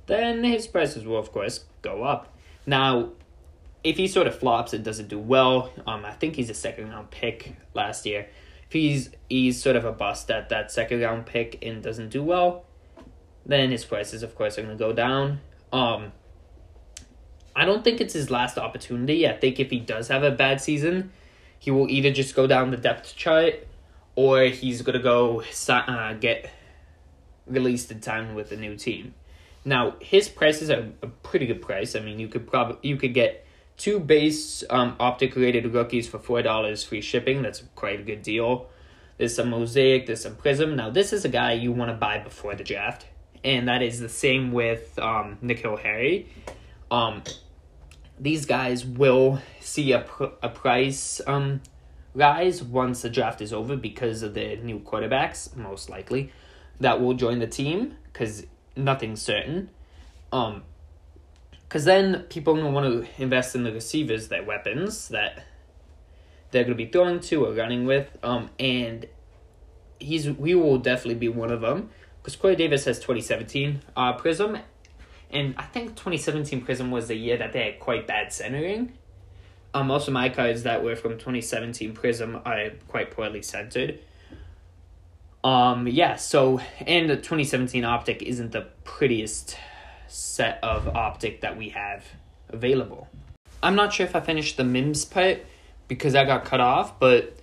then 0.07 0.43
his 0.43 0.67
prices 0.67 1.05
will 1.05 1.19
of 1.19 1.31
course 1.31 1.65
go 1.81 2.03
up. 2.03 2.37
Now, 2.67 3.11
if 3.85 3.97
he 3.97 4.09
sort 4.09 4.27
of 4.27 4.37
flops 4.37 4.73
and 4.73 4.85
doesn't 4.85 5.09
do 5.09 5.19
well, 5.19 5.73
um, 5.87 6.05
I 6.05 6.13
think 6.13 6.35
he's 6.35 6.51
a 6.51 6.55
second 6.55 6.91
round 6.91 7.11
pick 7.11 7.55
last 7.73 8.05
year. 8.05 8.29
If 8.67 8.73
he's 8.73 9.11
he's 9.29 9.63
sort 9.63 9.77
of 9.77 9.85
a 9.85 9.93
bust 9.93 10.31
at 10.31 10.49
that 10.49 10.73
second 10.73 11.01
round 11.01 11.27
pick 11.27 11.65
and 11.65 11.83
doesn't 11.83 12.09
do 12.09 12.23
well, 12.23 12.65
then 13.47 13.71
his 13.71 13.85
prices 13.85 14.25
of 14.25 14.35
course 14.35 14.59
are 14.59 14.63
gonna 14.63 14.75
go 14.75 14.93
down. 14.93 15.41
Um, 15.73 16.13
I 17.61 17.67
don't 17.67 17.85
think 17.85 18.01
it's 18.01 18.15
his 18.15 18.31
last 18.31 18.57
opportunity. 18.57 19.29
I 19.29 19.37
think 19.37 19.61
if 19.61 19.69
he 19.69 19.81
does 19.81 20.09
have 20.09 20.23
a 20.23 20.31
bad 20.31 20.63
season, 20.63 21.13
he 21.59 21.71
will 21.71 21.91
either 21.91 22.11
just 22.11 22.35
go 22.35 22.47
down 22.47 22.71
the 22.71 22.79
depth 22.79 23.15
chart 23.17 23.69
or 24.17 24.45
he's 24.45 24.81
going 24.81 24.97
to 24.97 25.03
go 25.03 25.43
uh, 25.69 26.15
get 26.15 26.51
released 27.47 27.93
in 27.93 28.01
time 28.01 28.35
with 28.35 28.51
a 28.51 28.57
new 28.57 28.77
team. 28.77 29.13
Now, 29.63 29.97
his 30.01 30.27
prices 30.27 30.71
are 30.71 30.89
a 31.03 31.09
pretty 31.09 31.45
good 31.45 31.61
price. 31.61 31.95
I 31.95 32.01
mean, 32.01 32.19
you 32.19 32.29
could 32.29 32.47
probably 32.47 32.79
you 32.81 32.97
could 32.97 33.13
get 33.13 33.45
two 33.77 34.01
base 34.01 34.65
um, 34.71 34.97
optic 34.99 35.37
rated 35.37 35.67
rookies 35.75 36.09
for 36.09 36.19
four 36.19 36.41
dollars 36.41 36.83
free 36.83 37.03
shipping. 37.03 37.43
That's 37.43 37.63
quite 37.75 38.01
a 38.01 38.03
good 38.03 38.23
deal. 38.23 38.71
There's 39.19 39.35
some 39.35 39.51
mosaic, 39.51 40.07
there's 40.07 40.23
some 40.23 40.37
prism. 40.37 40.77
Now, 40.77 40.89
this 40.89 41.13
is 41.13 41.27
a 41.27 41.29
guy 41.29 41.53
you 41.53 41.73
want 41.73 41.91
to 41.91 41.95
buy 41.95 42.21
before 42.21 42.55
the 42.55 42.65
draft, 42.65 43.05
and 43.45 43.69
that 43.69 43.83
is 43.83 44.01
the 44.01 44.09
same 44.09 44.51
with 44.51 44.99
um, 44.99 45.37
N'Keal 45.43 45.79
Harry. 45.79 46.27
Um, 46.91 47.23
these 48.21 48.45
guys 48.47 48.85
will 48.85 49.41
see 49.61 49.93
a, 49.93 50.01
pr- 50.01 50.37
a 50.43 50.49
price 50.49 51.21
um, 51.27 51.63
rise 52.15 52.63
once 52.63 53.03
the 53.03 53.11
draft 53.11 53.41
is 53.41 53.53
over 53.53 53.77
because 53.77 54.23
of 54.23 54.35
the 54.35 54.57
new 54.57 54.79
quarterbacks, 54.79 55.57
most 55.57 55.89
likely, 55.89 56.31
that 56.79 57.01
will 57.01 57.15
join 57.15 57.39
the 57.39 57.47
team 57.47 57.97
because 58.05 58.47
nothing's 58.77 59.23
certain. 59.23 59.71
Um, 60.33 60.63
because 61.69 61.85
then 61.85 62.25
people 62.25 62.57
don't 62.57 62.73
want 62.73 62.87
to 62.87 63.23
invest 63.23 63.55
in 63.55 63.63
the 63.63 63.73
receivers, 63.73 64.27
their 64.27 64.43
weapons 64.43 65.09
that 65.09 65.45
they're 66.51 66.65
going 66.65 66.77
to 66.77 66.85
be 66.85 66.91
throwing 66.91 67.21
to 67.21 67.47
or 67.47 67.53
running 67.53 67.87
with. 67.87 68.09
Um, 68.25 68.51
and 68.59 69.07
he's 70.01 70.29
we 70.29 70.55
will 70.55 70.79
definitely 70.79 71.15
be 71.15 71.29
one 71.29 71.53
of 71.53 71.61
them 71.61 71.91
because 72.21 72.35
Corey 72.35 72.57
Davis 72.57 72.87
has 72.87 72.99
2017 72.99 73.83
uh, 73.97 74.15
Prism, 74.15 74.59
and 75.33 75.55
I 75.57 75.63
think 75.63 75.91
2017 75.91 76.63
Prism 76.63 76.91
was 76.91 77.09
the 77.09 77.15
year 77.15 77.37
that 77.37 77.53
they 77.53 77.65
had 77.65 77.81
quite 77.81 78.07
bad 78.07 78.33
centering. 78.33 78.93
Um, 79.73 79.87
most 79.87 80.09
of 80.09 80.15
my 80.15 80.29
cards 80.29 80.65
that 80.65 80.83
were 80.83 80.97
from 80.97 81.13
2017 81.13 81.93
Prism 81.93 82.41
are 82.45 82.71
quite 82.89 83.13
poorly 83.13 83.43
centered. 83.43 84.01
Um, 85.43 85.87
yeah, 85.87 86.17
so, 86.17 86.61
and 86.87 87.09
the 87.09 87.17
2017 87.17 87.85
Optic 87.85 88.23
isn't 88.23 88.53
the 88.53 88.67
prettiest 88.85 89.57
set 90.09 90.59
of 90.63 90.89
Optic 90.89 91.43
that 91.43 91.57
we 91.57 91.71
have 91.71 92.05
available. 92.49 93.09
I'm 93.63 93.77
not 93.77 93.93
sure 93.93 94.07
if 94.07 94.17
I 94.17 94.21
finished 94.21 94.57
the 94.57 94.65
MIMS 94.65 95.05
part 95.05 95.45
because 95.87 96.15
I 96.15 96.25
got 96.25 96.45
cut 96.45 96.61
off, 96.61 96.99
but 96.99 97.37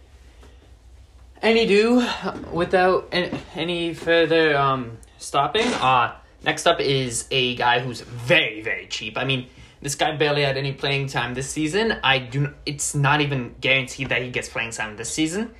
any 1.41 1.65
do 1.65 2.05
without 2.51 3.13
any 3.55 3.93
further 3.93 4.57
um, 4.57 4.97
stopping. 5.17 5.67
Uh, 5.67 6.15
next 6.47 6.65
up 6.65 6.79
is 6.79 7.27
a 7.29 7.55
guy 7.55 7.79
who's 7.81 7.99
very, 8.01 8.61
very 8.61 8.87
cheap. 8.87 9.17
I 9.17 9.25
mean, 9.25 9.47
this 9.81 9.95
guy 9.95 10.15
barely 10.15 10.43
had 10.43 10.57
any 10.57 10.71
playing 10.71 11.07
time 11.07 11.33
this 11.33 11.49
season. 11.49 11.97
I 12.03 12.19
do. 12.19 12.53
It's 12.65 12.95
not 12.95 13.19
even 13.21 13.53
guaranteed 13.59 14.09
that 14.09 14.21
he 14.23 14.31
gets 14.31 14.47
playing 14.49 14.71
time 14.71 14.95
this 14.95 15.11
season, 15.11 15.53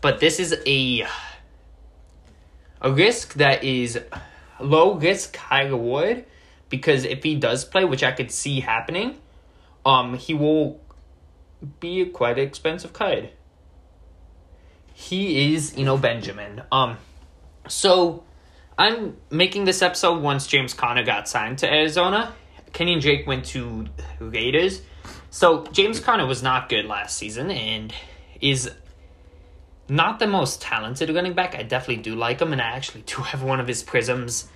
but 0.00 0.18
this 0.18 0.40
is 0.40 0.54
a 0.66 1.06
a 2.82 2.90
risk 2.92 3.34
that 3.34 3.62
is 3.62 4.00
low 4.60 4.94
risk, 4.94 5.36
high 5.36 5.66
reward. 5.66 6.26
Because 6.68 7.04
if 7.04 7.22
he 7.22 7.34
does 7.34 7.64
play, 7.64 7.84
which 7.84 8.02
I 8.02 8.12
could 8.12 8.30
see 8.30 8.60
happening, 8.60 9.18
um, 9.84 10.14
he 10.14 10.32
will 10.32 10.80
be 11.80 12.00
a 12.00 12.06
quite 12.06 12.38
expensive 12.38 12.92
card. 12.94 13.30
He 14.94 15.54
is, 15.54 15.74
Eno 15.76 15.98
Benjamin. 15.98 16.62
Um, 16.72 16.96
so 17.68 18.24
I'm 18.78 19.16
making 19.30 19.64
this 19.64 19.82
episode 19.82 20.22
once 20.22 20.46
James 20.46 20.74
Conner 20.74 21.04
got 21.04 21.28
signed 21.28 21.58
to 21.58 21.72
Arizona 21.72 22.34
Kenyan 22.72 23.00
Drake 23.00 23.26
went 23.26 23.44
to 23.46 23.86
Raiders. 24.18 24.82
So 25.30 25.64
James 25.72 26.00
Conner 26.00 26.26
was 26.26 26.42
not 26.42 26.68
good 26.68 26.86
last 26.86 27.16
season 27.16 27.50
and 27.50 27.92
is 28.40 28.70
not 29.88 30.18
the 30.18 30.26
most 30.26 30.60
talented 30.60 31.10
running 31.10 31.34
back. 31.34 31.54
I 31.54 31.62
definitely 31.62 32.02
do 32.02 32.14
like 32.14 32.40
him, 32.40 32.52
and 32.52 32.60
I 32.60 32.70
actually 32.70 33.02
do 33.02 33.16
have 33.22 33.42
one 33.42 33.60
of 33.60 33.68
his 33.68 33.82
prisms 33.82 34.48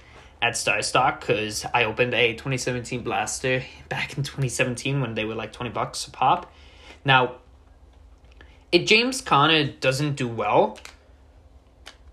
at 0.43 0.57
Star 0.57 0.83
Stock 0.83 1.21
because 1.21 1.65
I 1.73 1.85
opened 1.85 2.15
a 2.15 2.33
2017 2.33 3.03
Blaster 3.03 3.65
back 3.89 4.17
in 4.17 4.23
2017 4.23 5.01
when 5.01 5.15
they 5.15 5.25
were 5.25 5.35
like 5.35 5.53
20 5.53 5.71
bucks 5.71 6.07
a 6.07 6.11
pop. 6.11 6.53
Now, 7.05 7.37
if 8.73 8.87
James 8.87 9.21
Conner 9.21 9.65
doesn't 9.65 10.17
do 10.17 10.29
well, 10.29 10.79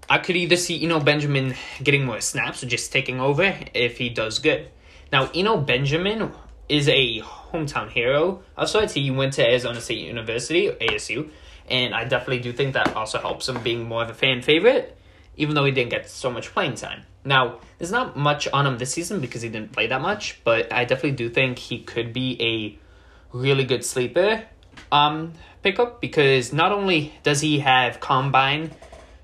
I 0.09 0.17
could 0.17 0.35
either 0.35 0.57
see 0.57 0.83
Eno 0.83 0.99
Benjamin 0.99 1.55
getting 1.81 2.05
more 2.05 2.21
snaps 2.21 2.63
or 2.63 2.67
just 2.67 2.91
taking 2.91 3.19
over 3.19 3.55
if 3.73 3.97
he 3.97 4.09
does 4.09 4.39
good. 4.39 4.69
Now, 5.11 5.29
Eno 5.33 5.57
Benjamin 5.57 6.31
is 6.67 6.89
a 6.89 7.21
hometown 7.21 7.89
hero. 7.89 8.43
Also, 8.57 8.85
he 8.87 9.11
went 9.11 9.33
to 9.33 9.47
Arizona 9.47 9.79
State 9.79 9.99
University, 9.99 10.69
ASU, 10.69 11.29
and 11.69 11.93
I 11.93 12.05
definitely 12.05 12.39
do 12.39 12.51
think 12.51 12.73
that 12.73 12.95
also 12.95 13.19
helps 13.19 13.47
him 13.47 13.61
being 13.63 13.83
more 13.83 14.03
of 14.03 14.09
a 14.09 14.13
fan 14.13 14.41
favorite, 14.41 14.97
even 15.37 15.55
though 15.55 15.65
he 15.65 15.71
didn't 15.71 15.91
get 15.91 16.09
so 16.09 16.29
much 16.29 16.51
playing 16.51 16.75
time. 16.75 17.03
Now, 17.25 17.59
there's 17.77 17.91
not 17.91 18.17
much 18.17 18.47
on 18.49 18.67
him 18.67 18.77
this 18.77 18.91
season 18.91 19.21
because 19.21 19.41
he 19.41 19.49
didn't 19.49 19.71
play 19.71 19.87
that 19.87 20.01
much, 20.01 20.43
but 20.43 20.73
I 20.73 20.83
definitely 20.83 21.11
do 21.11 21.29
think 21.29 21.57
he 21.57 21.79
could 21.79 22.11
be 22.11 22.37
a 22.41 23.37
really 23.37 23.63
good 23.63 23.85
sleeper 23.85 24.43
um, 24.91 25.33
pickup 25.61 26.01
because 26.01 26.51
not 26.51 26.71
only 26.71 27.13
does 27.23 27.41
he 27.41 27.59
have 27.59 27.99
combine 27.99 28.71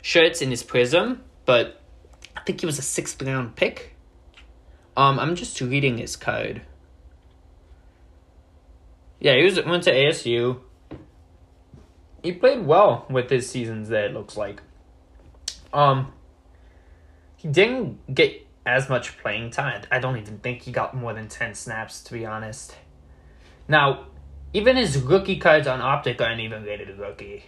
shirts 0.01 0.41
in 0.41 0.49
his 0.49 0.63
prism, 0.63 1.23
but 1.45 1.81
I 2.35 2.41
think 2.41 2.61
he 2.61 2.65
was 2.65 2.79
a 2.79 2.83
sixth 2.83 3.21
round 3.21 3.55
pick 3.55 3.95
um, 4.99 5.17
I'm 5.17 5.35
just 5.35 5.61
reading 5.61 5.97
his 5.97 6.17
code. 6.17 6.61
Yeah, 9.21 9.37
he 9.37 9.45
was 9.45 9.55
went 9.63 9.83
to 9.83 9.93
ASU. 9.93 10.59
He 12.21 12.33
played 12.33 12.65
well 12.65 13.05
with 13.09 13.29
his 13.29 13.49
seasons 13.49 13.87
there. 13.87 14.07
It 14.07 14.13
looks 14.13 14.35
like. 14.35 14.61
Um, 15.71 16.11
he 17.37 17.47
didn't 17.47 18.13
get 18.13 18.45
as 18.65 18.89
much 18.89 19.17
playing 19.19 19.51
time. 19.51 19.83
I 19.89 19.99
don't 19.99 20.17
even 20.17 20.39
think 20.39 20.63
he 20.63 20.73
got 20.73 20.93
more 20.93 21.13
than 21.13 21.29
ten 21.29 21.55
snaps, 21.55 22.01
to 22.03 22.13
be 22.13 22.25
honest. 22.25 22.75
Now, 23.69 24.07
even 24.51 24.75
his 24.75 24.97
rookie 24.97 25.37
cards 25.37 25.65
on 25.65 25.79
Optic 25.79 26.19
aren't 26.19 26.41
even 26.41 26.63
rated 26.63 26.97
rookie. 26.99 27.45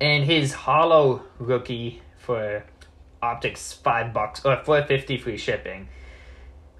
And 0.00 0.24
his 0.24 0.52
hollow 0.52 1.24
rookie 1.38 2.02
for 2.16 2.64
Optics 3.20 3.72
five 3.72 4.12
bucks 4.12 4.44
or 4.44 4.62
four 4.64 4.84
fifty 4.84 5.18
free 5.18 5.36
shipping. 5.36 5.88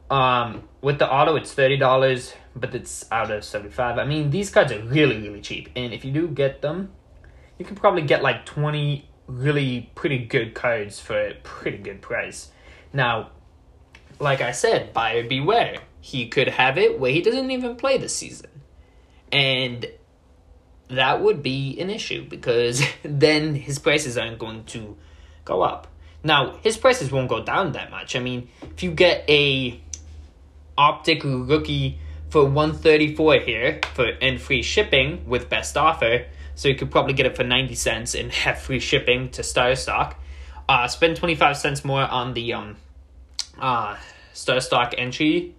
Um, 0.09 0.69
with 0.81 0.99
the 0.99 1.13
auto, 1.13 1.35
it's 1.35 1.53
thirty 1.53 1.77
dollars, 1.77 2.33
but 2.55 2.75
it's 2.75 3.05
out 3.11 3.31
of 3.31 3.45
seventy 3.45 3.73
five. 3.73 3.99
I 3.99 4.05
mean, 4.05 4.31
these 4.31 4.51
cards 4.51 4.71
are 4.71 4.81
really 4.81 5.21
really 5.21 5.41
cheap, 5.41 5.69
and 5.75 5.93
if 5.93 6.05
you 6.05 6.13
do 6.13 6.29
get 6.29 6.63
them, 6.63 6.93
you 7.59 7.65
can 7.65 7.75
probably 7.75 8.03
get 8.03 8.23
like 8.23 8.47
twenty 8.47 9.11
really 9.27 9.91
pretty 9.97 10.19
good 10.19 10.55
cards 10.55 11.01
for 11.01 11.19
a 11.19 11.35
pretty 11.43 11.79
good 11.79 12.01
price. 12.01 12.53
Now, 12.93 13.33
like 14.21 14.41
I 14.41 14.53
said, 14.53 14.93
buyer 14.93 15.27
beware. 15.27 15.79
He 16.01 16.29
could 16.29 16.49
have 16.49 16.79
it 16.79 17.01
where 17.01 17.11
he 17.11 17.21
doesn't 17.21 17.51
even 17.51 17.75
play 17.75 17.99
this 17.99 18.15
season, 18.15 18.51
and 19.33 19.87
that 20.89 21.23
would 21.23 21.43
be 21.43 21.79
an 21.81 21.91
issue 21.91 22.27
because 22.29 22.83
then 23.03 23.55
his 23.55 23.79
prices 23.79 24.17
aren't 24.19 24.39
going 24.39 24.65
to 24.65 24.97
go 25.45 25.63
up. 25.63 25.87
Now, 26.25 26.57
his 26.63 26.77
prices 26.77 27.13
won't 27.13 27.29
go 27.29 27.43
down 27.43 27.73
that 27.73 27.91
much. 27.91 28.17
I 28.17 28.19
mean, 28.19 28.49
if 28.63 28.83
you 28.83 28.91
get 28.91 29.25
a 29.29 29.81
Optic 30.79 31.25
rookie 31.25 31.99
for 32.31 32.45
134 32.45 33.41
here 33.41 33.81
for 33.95 34.07
and 34.23 34.41
free 34.41 34.63
shipping 34.63 35.27
with 35.27 35.49
best 35.49 35.77
offer. 35.77 36.27
So 36.55 36.69
you 36.69 36.77
could 36.77 36.91
probably 36.91 37.15
get 37.15 37.27
it 37.27 37.37
for 37.37 37.43
90 37.43 37.75
cents 37.75 38.15
and 38.15 38.31
have 38.45 38.61
free 38.61 38.79
shipping 38.79 39.31
to 39.31 39.43
Star 39.43 39.75
Stock. 39.75 40.21
Uh, 40.69 40.87
spend 40.87 41.17
25 41.17 41.57
cents 41.57 41.85
more 41.85 42.03
on 42.03 42.35
the 42.35 42.53
um, 42.53 42.77
uh, 43.59 43.97
Star 44.33 44.61
Stock 44.61 44.95
entry. 44.97 45.55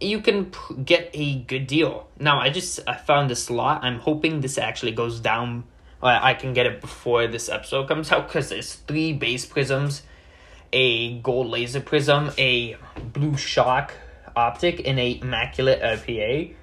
You 0.00 0.20
can 0.20 0.46
p- 0.46 0.74
get 0.84 1.10
a 1.14 1.40
good 1.40 1.66
deal. 1.66 2.08
Now, 2.18 2.40
I 2.40 2.50
just 2.50 2.80
I 2.86 2.96
found 2.96 3.30
this 3.30 3.50
lot. 3.50 3.82
I'm 3.82 3.98
hoping 3.98 4.40
this 4.40 4.58
actually 4.58 4.92
goes 4.92 5.20
down. 5.20 5.64
I 6.02 6.34
can 6.34 6.52
get 6.52 6.66
it 6.66 6.80
before 6.80 7.26
this 7.26 7.48
episode 7.48 7.88
comes 7.88 8.12
out 8.12 8.28
because 8.28 8.50
there's 8.50 8.74
three 8.74 9.12
base 9.12 9.44
prisms 9.44 10.02
a 10.72 11.18
gold 11.20 11.48
laser 11.48 11.80
prism, 11.80 12.30
a 12.38 12.76
blue 13.12 13.36
shock 13.36 13.94
optic, 14.34 14.86
and 14.86 14.98
a 14.98 15.18
immaculate 15.20 15.80
RPA. 15.80 16.54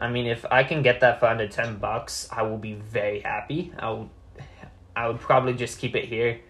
I 0.00 0.08
mean, 0.08 0.26
if 0.26 0.44
I 0.50 0.64
can 0.64 0.82
get 0.82 1.00
that 1.00 1.20
for 1.20 1.26
under 1.26 1.46
ten 1.46 1.76
bucks, 1.76 2.28
I 2.32 2.42
will 2.42 2.58
be 2.58 2.74
very 2.74 3.20
happy. 3.20 3.72
I 3.78 3.90
would, 3.90 4.08
I 4.96 5.08
would 5.08 5.20
probably 5.20 5.54
just 5.54 5.78
keep 5.78 5.94
it 5.94 6.06
here 6.06 6.40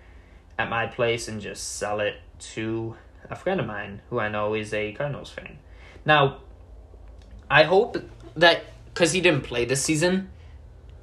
at 0.58 0.70
my 0.70 0.86
place 0.86 1.28
and 1.28 1.40
just 1.40 1.76
sell 1.76 2.00
it 2.00 2.16
to 2.38 2.96
a 3.28 3.34
friend 3.34 3.60
of 3.60 3.66
mine 3.66 4.00
who 4.08 4.20
I 4.20 4.28
know 4.28 4.54
is 4.54 4.72
a 4.72 4.92
Cardinals 4.92 5.30
fan. 5.30 5.58
Now, 6.06 6.38
I 7.50 7.64
hope 7.64 7.98
that 8.36 8.64
because 8.94 9.12
he 9.12 9.20
didn't 9.20 9.42
play 9.42 9.66
this 9.66 9.82
season, 9.82 10.30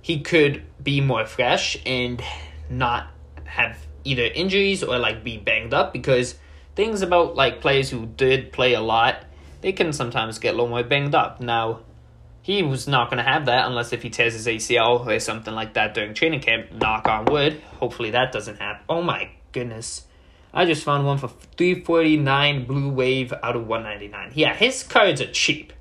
he 0.01 0.21
could 0.21 0.63
be 0.81 1.01
more 1.01 1.25
fresh 1.25 1.77
and 1.85 2.21
not 2.69 3.07
have 3.45 3.77
either 4.03 4.23
injuries 4.23 4.83
or 4.83 4.97
like 4.97 5.23
be 5.23 5.37
banged 5.37 5.73
up 5.73 5.93
because 5.93 6.35
things 6.75 7.01
about 7.01 7.35
like 7.35 7.61
players 7.61 7.89
who 7.89 8.05
did 8.05 8.51
play 8.51 8.73
a 8.73 8.81
lot, 8.81 9.25
they 9.61 9.73
can 9.73 9.93
sometimes 9.93 10.39
get 10.39 10.49
a 10.49 10.57
little 10.57 10.69
more 10.69 10.83
banged 10.83 11.13
up. 11.13 11.39
Now, 11.39 11.81
he 12.41 12.63
was 12.63 12.87
not 12.87 13.09
going 13.09 13.23
to 13.23 13.29
have 13.29 13.45
that 13.45 13.67
unless 13.67 13.93
if 13.93 14.03
he 14.03 14.09
tears 14.09 14.33
his 14.33 14.47
ACL 14.47 15.05
or 15.05 15.19
something 15.19 15.53
like 15.53 15.75
that 15.75 15.93
during 15.93 16.13
training 16.13 16.41
camp. 16.41 16.71
Knock 16.73 17.07
on 17.07 17.25
wood. 17.25 17.61
Hopefully 17.79 18.11
that 18.11 18.31
doesn't 18.31 18.59
happen. 18.59 18.83
Oh 18.89 19.01
my 19.01 19.29
goodness. 19.51 20.05
I 20.53 20.65
just 20.65 20.83
found 20.83 21.05
one 21.05 21.17
for 21.17 21.29
349 21.57 22.65
Blue 22.65 22.89
Wave 22.89 23.33
out 23.41 23.55
of 23.55 23.67
199. 23.67 24.33
Yeah, 24.35 24.53
his 24.53 24.83
cards 24.83 25.19
are 25.19 25.31
cheap. 25.31 25.73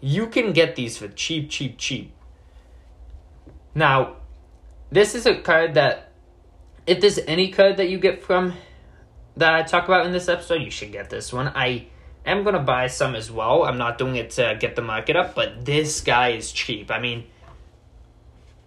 You 0.00 0.26
can 0.26 0.52
get 0.52 0.74
these 0.74 0.98
for 0.98 1.06
cheap, 1.08 1.48
cheap, 1.48 1.78
cheap. 1.78 2.12
Now, 3.74 4.16
this 4.90 5.14
is 5.14 5.24
a 5.24 5.36
card 5.36 5.74
that 5.74 6.10
if 6.86 7.00
there's 7.00 7.18
any 7.18 7.50
card 7.50 7.76
that 7.76 7.88
you 7.88 7.98
get 7.98 8.22
from 8.22 8.54
that 9.36 9.54
I 9.54 9.62
talk 9.62 9.84
about 9.84 10.04
in 10.04 10.12
this 10.12 10.28
episode, 10.28 10.62
you 10.62 10.70
should 10.70 10.92
get 10.92 11.08
this 11.08 11.32
one. 11.32 11.48
I 11.54 11.86
am 12.26 12.42
gonna 12.42 12.58
buy 12.58 12.88
some 12.88 13.14
as 13.14 13.30
well. 13.30 13.62
I'm 13.62 13.78
not 13.78 13.98
doing 13.98 14.16
it 14.16 14.30
to 14.32 14.56
get 14.58 14.76
the 14.76 14.82
market 14.82 15.16
up, 15.16 15.34
but 15.34 15.64
this 15.64 16.00
guy 16.00 16.30
is 16.30 16.50
cheap. 16.50 16.90
I 16.90 16.98
mean, 16.98 17.24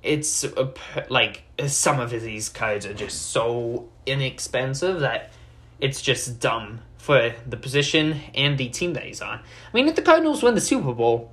it's 0.02 0.44
a, 0.44 0.74
like 1.10 1.44
some 1.68 2.00
of 2.00 2.10
these 2.12 2.50
cards 2.50 2.86
are 2.86 2.94
just 2.94 3.32
so 3.32 3.90
inexpensive 4.06 5.00
that 5.00 5.32
it's 5.80 6.02
just 6.02 6.40
dumb 6.40 6.80
for 6.98 7.34
the 7.48 7.58
position 7.58 8.20
and 8.34 8.58
the 8.58 8.70
team 8.70 8.94
that 8.94 9.04
he's 9.04 9.22
on. 9.22 9.40
I 9.40 9.42
mean, 9.74 9.88
if 9.88 9.96
the 9.96 10.02
Cardinals 10.02 10.42
win 10.42 10.56
the 10.56 10.62
Super 10.62 10.94
Bowl, 10.94 11.32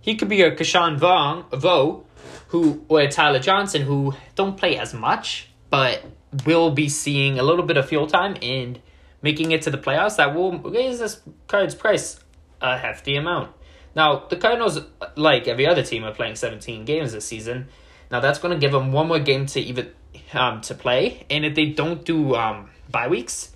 he 0.00 0.16
could 0.16 0.28
be 0.28 0.42
a 0.42 0.54
Ke'Shawn 0.54 0.96
Vaughn, 0.96 1.44
Vo, 1.52 2.04
who 2.48 2.84
or 2.88 3.06
Tyler 3.06 3.38
Johnson, 3.38 3.82
who 3.82 4.14
don't 4.34 4.56
play 4.56 4.76
as 4.78 4.94
much, 4.94 5.48
but 5.70 6.02
will 6.46 6.70
be 6.70 6.88
seeing 6.88 7.38
a 7.38 7.42
little 7.42 7.64
bit 7.64 7.76
of 7.76 7.88
field 7.88 8.08
time 8.08 8.36
and 8.42 8.80
making 9.20 9.52
it 9.52 9.62
to 9.62 9.70
the 9.70 9.78
playoffs. 9.78 10.16
That 10.16 10.34
will 10.34 10.58
raise 10.58 10.98
this 10.98 11.20
card's 11.46 11.74
price 11.74 12.18
a 12.60 12.78
hefty 12.78 13.16
amount. 13.16 13.50
Now, 13.94 14.26
the 14.28 14.36
Cardinals, 14.36 14.80
like 15.16 15.46
every 15.46 15.66
other 15.66 15.82
team, 15.82 16.04
are 16.04 16.14
playing 16.14 16.36
17 16.36 16.84
games 16.84 17.12
this 17.12 17.26
season. 17.26 17.68
Now, 18.12 18.20
that's 18.20 18.38
going 18.38 18.54
to 18.54 18.60
give 18.60 18.72
them 18.72 18.92
one 18.92 19.08
more 19.08 19.18
game 19.18 19.46
to 19.46 19.60
even 19.60 19.90
um, 20.34 20.60
to 20.62 20.74
play. 20.74 21.26
And 21.30 21.44
if 21.44 21.54
they 21.54 21.66
don't 21.66 22.04
do 22.04 22.34
um, 22.36 22.70
bye 22.90 23.08
weeks, 23.08 23.52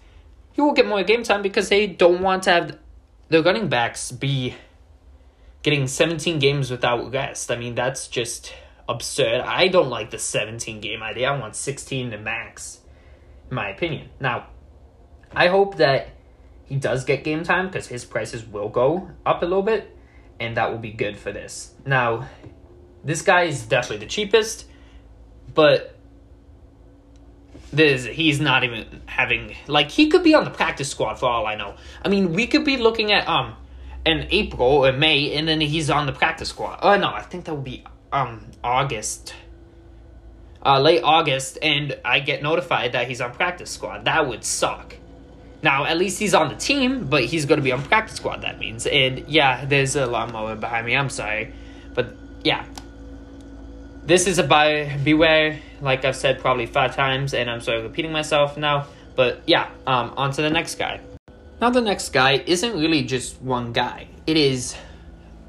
he 0.52 0.62
will 0.62 0.72
get 0.72 0.86
more 0.86 1.02
game 1.04 1.22
time 1.22 1.42
because 1.42 1.68
they 1.68 1.86
don't 1.86 2.22
want 2.22 2.44
to 2.44 2.50
have 2.50 2.78
their 3.28 3.42
running 3.42 3.68
backs 3.68 4.10
be 4.10 4.54
getting 5.62 5.86
17 5.86 6.38
games 6.38 6.70
without 6.70 7.12
rest. 7.12 7.50
I 7.50 7.56
mean, 7.56 7.75
that's 7.75 8.08
just 8.08 8.54
absurd. 8.88 9.40
I 9.40 9.68
don't 9.68 9.90
like 9.90 10.10
the 10.10 10.18
17 10.18 10.80
game 10.80 11.02
idea. 11.02 11.30
I 11.30 11.38
want 11.38 11.54
16 11.54 12.12
to 12.12 12.18
max, 12.18 12.80
in 13.50 13.56
my 13.56 13.68
opinion. 13.68 14.08
Now, 14.20 14.46
I 15.32 15.48
hope 15.48 15.76
that 15.76 16.08
he 16.64 16.76
does 16.76 17.04
get 17.04 17.25
game 17.25 17.42
time 17.42 17.66
because 17.66 17.88
his 17.88 18.04
prices 18.04 18.46
will 18.46 18.68
go 18.68 19.10
up 19.26 19.42
a 19.42 19.44
little 19.44 19.62
bit, 19.62 19.94
and 20.40 20.56
that 20.56 20.70
will 20.70 20.78
be 20.78 20.92
good 20.92 21.18
for 21.18 21.32
this. 21.32 21.75
Now, 21.84 22.28
this 23.06 23.22
guy 23.22 23.44
is 23.44 23.64
definitely 23.64 24.04
the 24.04 24.10
cheapest, 24.10 24.66
but 25.54 25.94
this 27.72 28.04
he's 28.04 28.40
not 28.40 28.64
even 28.64 29.02
having 29.06 29.54
like 29.66 29.90
he 29.90 30.08
could 30.08 30.22
be 30.22 30.34
on 30.34 30.44
the 30.44 30.50
practice 30.50 30.90
squad 30.90 31.14
for 31.14 31.26
all 31.26 31.46
I 31.46 31.54
know. 31.54 31.76
I 32.04 32.08
mean, 32.08 32.32
we 32.32 32.46
could 32.46 32.64
be 32.64 32.76
looking 32.76 33.12
at 33.12 33.26
um 33.28 33.54
in 34.04 34.26
April 34.30 34.84
or 34.84 34.92
May, 34.92 35.34
and 35.34 35.48
then 35.48 35.60
he's 35.60 35.88
on 35.88 36.06
the 36.06 36.12
practice 36.12 36.48
squad. 36.50 36.80
Oh 36.82 36.96
no, 36.96 37.08
I 37.08 37.22
think 37.22 37.44
that 37.44 37.54
would 37.54 37.64
be 37.64 37.84
um 38.12 38.44
August, 38.62 39.34
uh, 40.64 40.80
late 40.80 41.02
August, 41.02 41.58
and 41.62 41.96
I 42.04 42.20
get 42.20 42.42
notified 42.42 42.92
that 42.92 43.08
he's 43.08 43.20
on 43.20 43.32
practice 43.32 43.70
squad. 43.70 44.04
That 44.04 44.28
would 44.28 44.44
suck. 44.44 44.96
Now, 45.62 45.84
at 45.84 45.96
least 45.96 46.18
he's 46.18 46.34
on 46.34 46.48
the 46.48 46.54
team, 46.54 47.06
but 47.06 47.25
he's 47.25 47.46
going 47.46 47.58
to 47.58 47.64
be 47.64 47.72
on 47.72 47.82
practice 47.82 48.16
squad, 48.16 48.42
that 48.42 48.58
means. 48.58 48.86
And 48.86 49.26
yeah, 49.26 49.64
there's 49.64 49.96
a 49.96 50.06
lawnmower 50.06 50.54
behind 50.54 50.86
me. 50.86 50.94
I'm 50.94 51.08
sorry. 51.08 51.52
But 51.94 52.14
yeah. 52.44 52.64
This 54.06 54.28
is 54.28 54.38
a 54.38 54.44
buy 54.44 54.96
beware, 55.02 55.58
like 55.80 56.04
I've 56.04 56.14
said 56.14 56.38
probably 56.38 56.66
five 56.66 56.94
times, 56.94 57.34
and 57.34 57.50
I'm 57.50 57.60
sorry 57.60 57.82
repeating 57.82 58.12
myself 58.12 58.56
now. 58.56 58.86
But 59.16 59.42
yeah, 59.46 59.68
um, 59.84 60.14
on 60.16 60.30
to 60.30 60.42
the 60.42 60.50
next 60.50 60.76
guy. 60.76 61.00
Now, 61.60 61.70
the 61.70 61.80
next 61.80 62.12
guy 62.12 62.34
isn't 62.46 62.78
really 62.78 63.02
just 63.02 63.42
one 63.42 63.72
guy, 63.72 64.06
it 64.25 64.36
is 64.36 64.76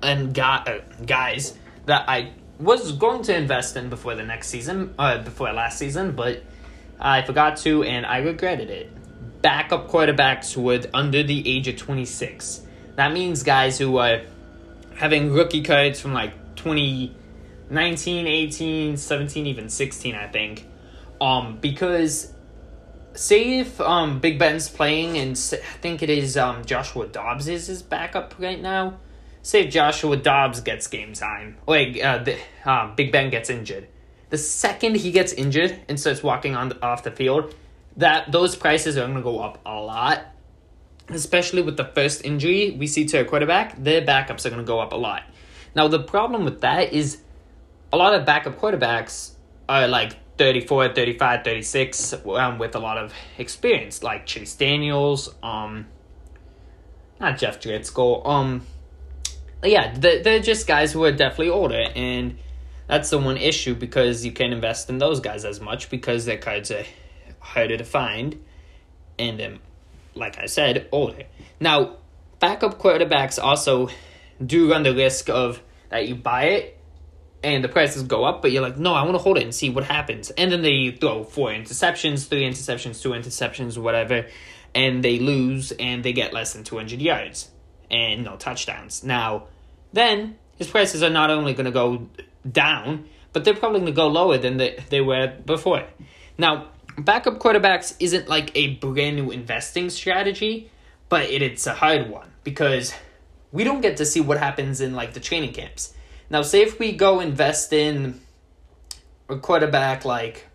and 0.01 0.33
guy, 0.33 0.63
uh, 0.65 1.03
guys 1.05 1.55
that 1.85 2.09
I 2.09 2.31
was 2.59 2.93
going 2.93 3.21
to 3.23 3.35
invest 3.35 3.75
in 3.77 3.89
before 3.89 4.15
the 4.15 4.23
next 4.23 4.47
season, 4.47 4.95
uh, 4.97 5.19
before 5.19 5.53
last 5.53 5.77
season, 5.77 6.13
but 6.13 6.41
I 6.99 7.21
forgot 7.21 7.57
to 7.57 7.83
and 7.83 8.07
I 8.07 8.19
regretted 8.19 8.71
it. 8.71 8.91
Backup 9.43 9.87
quarterbacks 9.87 10.57
with 10.57 10.89
under 10.95 11.21
the 11.21 11.47
age 11.47 11.67
of 11.67 11.77
26. 11.77 12.61
That 12.95 13.13
means 13.13 13.43
guys 13.43 13.77
who 13.77 13.97
are 13.97 14.21
having 14.95 15.31
rookie 15.31 15.61
cards 15.61 16.01
from 16.01 16.13
like 16.13 16.55
2019, 17.69 18.27
18, 18.27 18.97
17, 18.97 19.47
even 19.47 19.69
16, 19.69 20.15
I 20.15 20.27
think. 20.27 20.65
Um, 21.19 21.57
because 21.59 22.33
say 23.13 23.59
if 23.59 23.81
um 23.81 24.19
Big 24.19 24.37
Ben's 24.37 24.69
playing 24.69 25.17
and 25.17 25.31
I 25.31 25.77
think 25.81 26.03
it 26.03 26.09
is 26.11 26.37
um 26.37 26.63
Joshua 26.63 27.07
Dobbs 27.07 27.47
is 27.47 27.65
his 27.65 27.81
backup 27.81 28.35
right 28.37 28.61
now 28.61 28.99
say 29.47 29.63
if 29.63 29.71
Joshua 29.71 30.17
Dobbs 30.17 30.59
gets 30.59 30.87
game 30.87 31.13
time, 31.13 31.57
like 31.65 32.03
uh, 32.03 32.17
the, 32.17 32.37
uh, 32.65 32.93
Big 32.95 33.13
Ben 33.13 33.29
gets 33.29 33.49
injured, 33.49 33.87
the 34.29 34.37
second 34.37 34.97
he 34.97 35.11
gets 35.11 35.31
injured 35.31 35.79
and 35.87 35.97
starts 35.97 36.21
walking 36.21 36.53
on 36.53 36.69
the, 36.69 36.85
off 36.85 37.03
the 37.03 37.11
field, 37.11 37.55
that 37.95 38.29
those 38.31 38.57
prices 38.57 38.97
are 38.97 39.05
going 39.05 39.15
to 39.15 39.21
go 39.21 39.39
up 39.39 39.59
a 39.65 39.79
lot. 39.79 40.25
Especially 41.09 41.61
with 41.61 41.77
the 41.77 41.85
first 41.85 42.25
injury 42.25 42.71
we 42.71 42.85
see 42.85 43.05
to 43.05 43.21
a 43.21 43.25
quarterback, 43.25 43.81
their 43.81 44.01
backups 44.01 44.45
are 44.45 44.49
going 44.49 44.61
to 44.61 44.67
go 44.67 44.81
up 44.81 44.91
a 44.91 44.97
lot. 44.97 45.23
Now 45.73 45.87
the 45.87 46.03
problem 46.03 46.43
with 46.43 46.59
that 46.61 46.91
is 46.91 47.21
a 47.91 47.97
lot 47.97 48.13
of 48.13 48.25
backup 48.25 48.59
quarterbacks 48.59 49.31
are 49.69 49.87
like 49.87 50.15
34, 50.37 50.93
35, 50.93 51.43
36 51.43 52.13
um, 52.13 52.59
with 52.59 52.75
a 52.75 52.79
lot 52.79 52.97
of 52.97 53.13
experience, 53.37 54.03
like 54.03 54.25
Chase 54.25 54.55
Daniels, 54.55 55.33
um, 55.41 55.87
not 57.19 57.37
Jeff 57.37 57.59
Driskel, 57.59 58.25
um, 58.27 58.61
yeah, 59.63 59.93
they're 59.97 60.21
they're 60.21 60.39
just 60.39 60.67
guys 60.67 60.93
who 60.93 61.03
are 61.03 61.11
definitely 61.11 61.49
older, 61.49 61.87
and 61.95 62.37
that's 62.87 63.09
the 63.09 63.17
one 63.17 63.37
issue 63.37 63.73
because 63.73 64.23
you 64.23 64.31
can't 64.31 64.53
invest 64.53 64.89
in 64.89 64.99
those 64.99 65.19
guys 65.19 65.45
as 65.45 65.59
much 65.59 65.89
because 65.89 66.25
their 66.25 66.37
cards 66.37 66.69
are 66.71 66.83
harder 67.39 67.77
to 67.77 67.83
find, 67.83 68.43
and 69.17 69.41
um, 69.41 69.59
like 70.13 70.37
I 70.37 70.45
said, 70.45 70.87
older. 70.91 71.23
Now, 71.59 71.97
backup 72.39 72.79
quarterbacks 72.79 73.41
also 73.41 73.89
do 74.43 74.69
run 74.69 74.83
the 74.83 74.93
risk 74.93 75.29
of 75.29 75.61
that 75.89 76.07
you 76.07 76.15
buy 76.15 76.43
it 76.45 76.76
and 77.43 77.63
the 77.63 77.69
prices 77.69 78.03
go 78.03 78.23
up, 78.23 78.41
but 78.41 78.51
you're 78.51 78.61
like, 78.61 78.77
no, 78.77 78.93
I 78.93 79.03
want 79.03 79.15
to 79.15 79.19
hold 79.19 79.37
it 79.37 79.43
and 79.43 79.53
see 79.53 79.69
what 79.69 79.83
happens. 79.83 80.31
And 80.31 80.51
then 80.51 80.61
they 80.61 80.91
throw 80.91 81.23
four 81.23 81.49
interceptions, 81.49 82.27
three 82.27 82.43
interceptions, 82.43 83.01
two 83.01 83.09
interceptions, 83.09 83.77
whatever, 83.77 84.27
and 84.73 85.03
they 85.03 85.19
lose 85.19 85.71
and 85.73 86.03
they 86.03 86.13
get 86.13 86.33
less 86.33 86.53
than 86.53 86.63
200 86.63 87.01
yards 87.01 87.49
and 87.89 88.23
no 88.23 88.35
touchdowns. 88.35 89.03
Now, 89.03 89.47
then 89.93 90.37
his 90.57 90.67
prices 90.67 91.03
are 91.03 91.09
not 91.09 91.29
only 91.29 91.53
going 91.53 91.65
to 91.65 91.71
go 91.71 92.07
down, 92.49 93.05
but 93.33 93.43
they're 93.43 93.53
probably 93.53 93.79
going 93.81 93.93
to 93.93 93.95
go 93.95 94.07
lower 94.07 94.37
than 94.37 94.57
they, 94.57 94.83
they 94.89 95.01
were 95.01 95.27
before. 95.45 95.85
Now, 96.37 96.69
backup 96.97 97.39
quarterbacks 97.39 97.95
isn't 97.99 98.27
like 98.27 98.51
a 98.55 98.75
brand 98.75 99.15
new 99.15 99.31
investing 99.31 99.89
strategy, 99.89 100.71
but 101.09 101.29
it, 101.29 101.41
it's 101.41 101.67
a 101.67 101.73
hard 101.73 102.09
one 102.09 102.31
because 102.43 102.93
we 103.51 103.63
don't 103.63 103.81
get 103.81 103.97
to 103.97 104.05
see 104.05 104.21
what 104.21 104.37
happens 104.37 104.81
in 104.81 104.95
like 104.95 105.13
the 105.13 105.19
training 105.19 105.53
camps. 105.53 105.93
Now, 106.29 106.41
say 106.41 106.61
if 106.61 106.79
we 106.79 106.91
go 106.91 107.19
invest 107.19 107.71
in 107.73 108.19
a 109.29 109.37
quarterback 109.37 110.05
like 110.05 110.47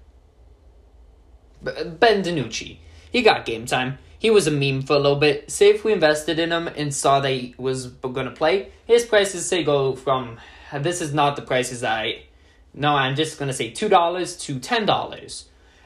Ben 1.63 2.23
DiNucci, 2.23 2.79
he 3.11 3.23
got 3.23 3.45
game 3.45 3.67
time 3.67 3.99
he 4.23 4.31
was 4.31 4.47
a 4.47 4.53
meme 4.53 4.83
for 4.83 4.93
a 4.93 5.01
little 5.01 5.17
bit. 5.17 5.51
Say 5.51 5.71
if 5.71 5.83
we 5.83 5.93
invested 5.93 6.39
in 6.39 6.53
him 6.53 6.69
and 6.69 6.95
saw 6.95 7.19
that 7.19 7.31
he 7.31 7.57
was 7.59 7.89
going 7.89 8.27
to 8.27 8.31
play, 8.31 8.69
his 8.87 9.05
prices 9.05 9.49
say 9.49 9.65
go 9.65 9.97
from 9.97 10.39
this 10.73 11.01
is 11.01 11.13
not 11.13 11.35
the 11.35 11.43
prices 11.43 11.83
I 11.83 12.27
no, 12.73 12.95
I'm 12.95 13.17
just 13.17 13.37
to 13.37 13.53
say 13.53 13.73
$2 13.73 14.41
to 14.41 14.55
$10. 14.61 15.45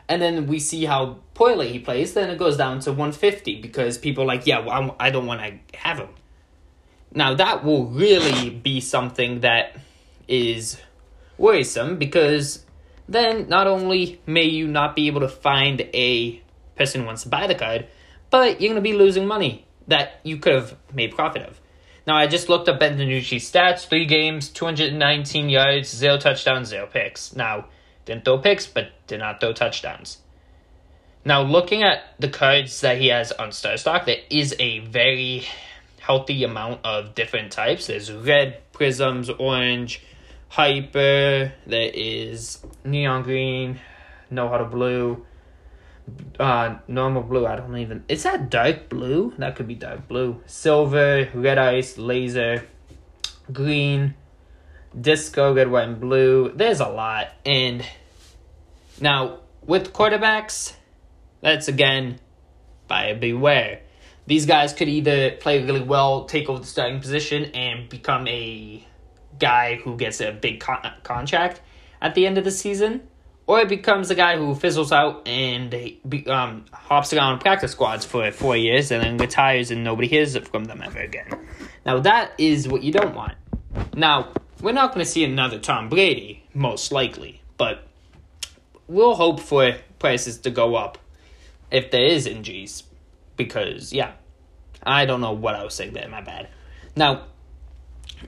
And 0.09 0.23
then 0.23 0.47
we 0.47 0.61
see 0.61 0.85
how 0.85 1.17
poorly 1.33 1.73
he 1.73 1.79
plays, 1.79 2.13
then 2.13 2.29
it 2.29 2.39
goes 2.39 2.59
down 2.59 2.81
to 2.81 2.91
150 2.91 3.61
because 3.63 3.97
people 3.97 4.25
are 4.25 4.27
like, 4.27 4.47
yeah, 4.47 4.59
well, 4.59 4.95
I 5.01 5.11
don't 5.11 5.27
want 5.27 5.41
to 5.41 5.79
have 5.79 5.99
him. 5.99 6.11
Now, 7.17 7.33
that 7.33 7.65
will 7.65 7.87
really 7.87 8.51
be 8.51 8.83
something 8.83 9.41
that 9.41 9.75
is 10.29 10.79
worrisome 11.39 11.97
because 11.97 12.63
then 13.09 13.49
not 13.49 13.67
only 13.67 14.21
may 14.27 14.43
you 14.43 14.69
not 14.69 14.95
be 14.95 15.07
able 15.07 15.23
to 15.23 15.29
find 15.29 15.81
a 15.95 16.43
person 16.77 17.01
who 17.01 17.07
wants 17.07 17.23
to 17.23 17.31
buy 17.31 17.47
the 17.47 17.55
card, 17.55 17.87
but 18.29 18.61
you're 18.61 18.69
going 18.69 18.75
to 18.75 18.83
be 18.83 18.93
losing 18.93 19.27
money 19.27 19.65
that 19.89 20.21
you 20.25 20.37
could 20.37 20.57
have 20.57 20.77
made 20.93 21.15
profit 21.15 21.41
of. 21.41 21.59
Now, 22.07 22.19
I 22.19 22.27
just 22.27 22.51
looked 22.51 22.69
up 22.69 22.81
Ben 22.81 22.99
DiNucci's 22.99 23.51
stats 23.51 23.89
three 23.89 24.05
games, 24.05 24.51
219 24.51 25.49
yards, 25.49 25.89
zero 25.89 26.19
touchdowns, 26.19 26.69
zero 26.69 26.87
picks. 26.87 27.35
Now, 27.35 27.65
didn't 28.05 28.27
throw 28.27 28.37
picks, 28.37 28.67
but 28.67 28.91
did 29.07 29.21
not 29.21 29.41
throw 29.41 29.55
touchdowns. 29.55 30.19
Now, 31.25 31.41
looking 31.41 31.83
at 31.83 32.03
the 32.19 32.29
cards 32.29 32.83
that 32.83 32.99
he 32.99 33.07
has 33.09 33.33
on 33.33 33.53
Star 33.53 33.79
Stock, 33.79 34.05
there 34.05 34.21
is 34.29 34.55
a 34.59 34.81
very 34.81 35.47
healthy 36.07 36.45
amount 36.45 36.81
of 36.85 37.17
different 37.17 37.51
types. 37.51 37.89
There's 37.89 38.13
red, 38.13 38.73
prisms, 38.73 39.29
orange, 39.29 40.03
hyper, 40.49 41.53
there 41.67 41.91
is 41.93 42.65
neon 42.85 43.25
green, 43.25 43.81
no 44.31 44.49
huddle 44.49 44.69
blue, 44.69 45.27
uh, 46.39 46.77
normal 46.87 47.23
blue. 47.23 47.45
I 47.45 47.57
don't 47.57 47.77
even. 47.77 48.05
Is 48.09 48.23
that 48.23 48.51
dark 48.51 48.89
blue? 48.89 49.35
That 49.39 49.57
could 49.57 49.67
be 49.67 49.75
dark 49.75 50.07
blue. 50.07 50.41
Silver, 50.47 51.29
red 51.35 51.59
ice, 51.59 51.99
laser, 51.99 52.65
green, 53.53 54.15
disco, 54.99 55.53
red, 55.53 55.69
white, 55.69 55.89
and 55.89 56.01
blue. 56.01 56.53
There's 56.55 56.79
a 56.79 56.87
lot. 56.87 57.33
And 57.45 57.85
now 59.01 59.41
with 59.67 59.93
quarterbacks, 59.93 60.75
that's 61.41 61.67
again 61.67 62.21
buyer 62.87 63.17
beware. 63.17 63.81
These 64.27 64.47
guys 64.47 64.73
could 64.73 64.89
either 64.89 65.33
play 65.33 65.63
really 65.63 65.83
well, 65.83 66.25
take 66.25 66.49
over 66.49 66.61
the 66.61 66.67
starting 66.67 67.01
position, 67.01 67.45
and 67.47 67.89
become 67.89 68.27
a 68.27 68.85
guy 69.39 69.77
who 69.77 69.97
gets 69.97 70.21
a 70.21 70.33
big 70.33 70.61
con- 70.61 70.93
contract 71.03 71.61
at 72.01 72.15
the 72.15 72.27
end 72.27 72.37
of 72.39 72.45
the 72.45 72.51
season, 72.51 73.07
or 73.47 73.61
it 73.61 73.69
becomes 73.69 74.11
a 74.11 74.15
guy 74.15 74.37
who 74.37 74.55
fizzles 74.55 74.91
out 74.91 75.27
and 75.29 75.71
be, 76.09 76.27
um, 76.27 76.65
hops 76.73 77.13
around 77.13 77.39
practice 77.39 77.73
squads 77.73 78.05
for 78.05 78.31
four 78.33 78.57
years 78.57 78.91
and 78.91 79.03
then 79.03 79.17
retires 79.17 79.71
and 79.71 79.85
nobody 79.85 80.09
hears 80.09 80.37
from 80.37 80.65
them 80.65 80.83
ever 80.83 80.99
again. 80.99 81.29
Now, 81.85 82.01
that 82.01 82.33
is 82.39 82.67
what 82.67 82.83
you 82.83 82.93
don't 82.93 83.15
want. 83.15 83.35
Now, 83.95 84.33
we're 84.61 84.73
not 84.73 84.93
going 84.93 85.05
to 85.05 85.11
see 85.11 85.23
another 85.23 85.59
Tom 85.59 85.89
Brady, 85.89 86.45
most 86.53 86.91
likely, 86.91 87.43
but 87.57 87.87
we'll 88.89 89.15
hope 89.15 89.39
for 89.39 89.77
prices 89.99 90.39
to 90.39 90.51
go 90.51 90.75
up 90.75 90.99
if 91.71 91.91
there 91.91 92.05
is 92.05 92.27
injuries, 92.27 92.83
because, 93.37 93.93
yeah, 93.93 94.13
I 94.83 95.07
don't 95.07 95.21
know 95.21 95.33
what 95.33 95.55
I 95.55 95.65
was 95.65 95.75
saying 95.75 95.93
there, 95.93 96.09
my 96.09 96.21
bad. 96.21 96.49
Now, 96.95 97.25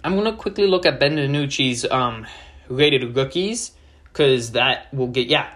I'm 0.04 0.22
to 0.22 0.32
quickly 0.32 0.66
look 0.66 0.86
at 0.86 1.00
Ben 1.00 1.16
DiNucci's 1.16 1.84
um, 1.90 2.26
rated 2.68 3.16
rookies 3.16 3.72
because 4.04 4.52
that 4.52 4.92
will 4.92 5.08
get 5.08 5.28
yeah. 5.28 5.48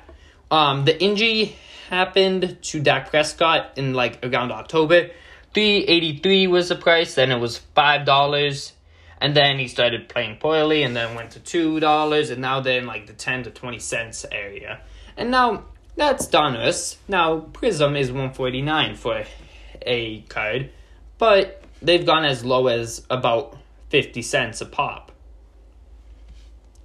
Um, 0.51 0.85
the 0.85 1.01
injury 1.03 1.57
happened 1.89 2.59
to 2.63 2.81
Dak 2.81 3.11
Prescott 3.11 3.73
in 3.77 3.95
like 3.95 4.25
around 4.25 4.53
October. 4.53 5.11
Three 5.53 5.85
eighty 5.85 6.19
three 6.19 6.47
was 6.47 6.69
the 6.69 6.77
price. 6.77 7.15
Then 7.15 7.31
it 7.31 7.39
was 7.39 7.59
five 7.59 8.07
dollars, 8.07 8.73
and 9.21 9.35
then 9.35 9.59
he 9.59 9.69
started 9.69 10.09
playing 10.09 10.37
poorly, 10.37 10.83
and 10.83 10.97
then 10.97 11.15
went 11.15 11.33
to 11.33 11.41
two 11.41 11.81
dollars, 11.81 12.31
and 12.31 12.41
now 12.41 12.61
they're 12.61 12.79
in 12.79 12.87
like 12.87 13.07
the 13.07 13.13
ten 13.13 13.43
to 13.43 13.51
twenty 13.51 13.79
cents 13.79 14.25
area. 14.33 14.81
And 15.17 15.31
now 15.31 15.65
that's 15.97 16.27
Donruss. 16.27 16.97
Now 17.09 17.41
Prism 17.41 17.97
is 17.97 18.11
one 18.11 18.33
forty 18.33 18.63
nine 18.63 18.97
for 18.97 19.25
a 19.87 20.23
card, 20.23 20.71
but 21.19 21.63
they've 21.81 22.05
gone 22.05 22.25
as 22.25 22.45
low 22.45 22.67
as 22.69 23.07
about 23.11 23.57
fifty 23.91 24.23
cents 24.23 24.61
a 24.61 24.67
pop. 24.67 25.13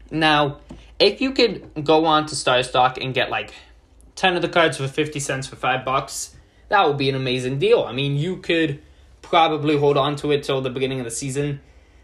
Now, 0.10 0.60
if 1.00 1.22
you 1.22 1.32
could 1.32 1.84
go 1.84 2.06
on 2.06 2.26
to 2.28 2.36
StarStock 2.36 3.04
and 3.04 3.14
get 3.14 3.30
like 3.30 3.54
10 4.16 4.36
of 4.36 4.42
the 4.42 4.50
cards 4.50 4.78
for 4.78 4.88
50 4.88 5.20
cents 5.20 5.48
for 5.48 5.56
5 5.56 5.86
bucks, 5.86 6.36
that 6.70 6.88
would 6.88 6.98
be 6.98 7.10
an 7.10 7.16
amazing 7.16 7.60
deal. 7.60 7.84
I 7.84 7.92
mean, 7.92 8.18
you 8.18 8.38
could 8.38 8.82
probably 9.22 9.78
hold 9.78 9.98
on 9.98 10.16
to 10.18 10.32
it 10.32 10.44
till 10.44 10.62
the 10.62 10.70
beginning 10.70 11.00
of 11.00 11.06
the 11.06 11.12
season. 11.12 11.62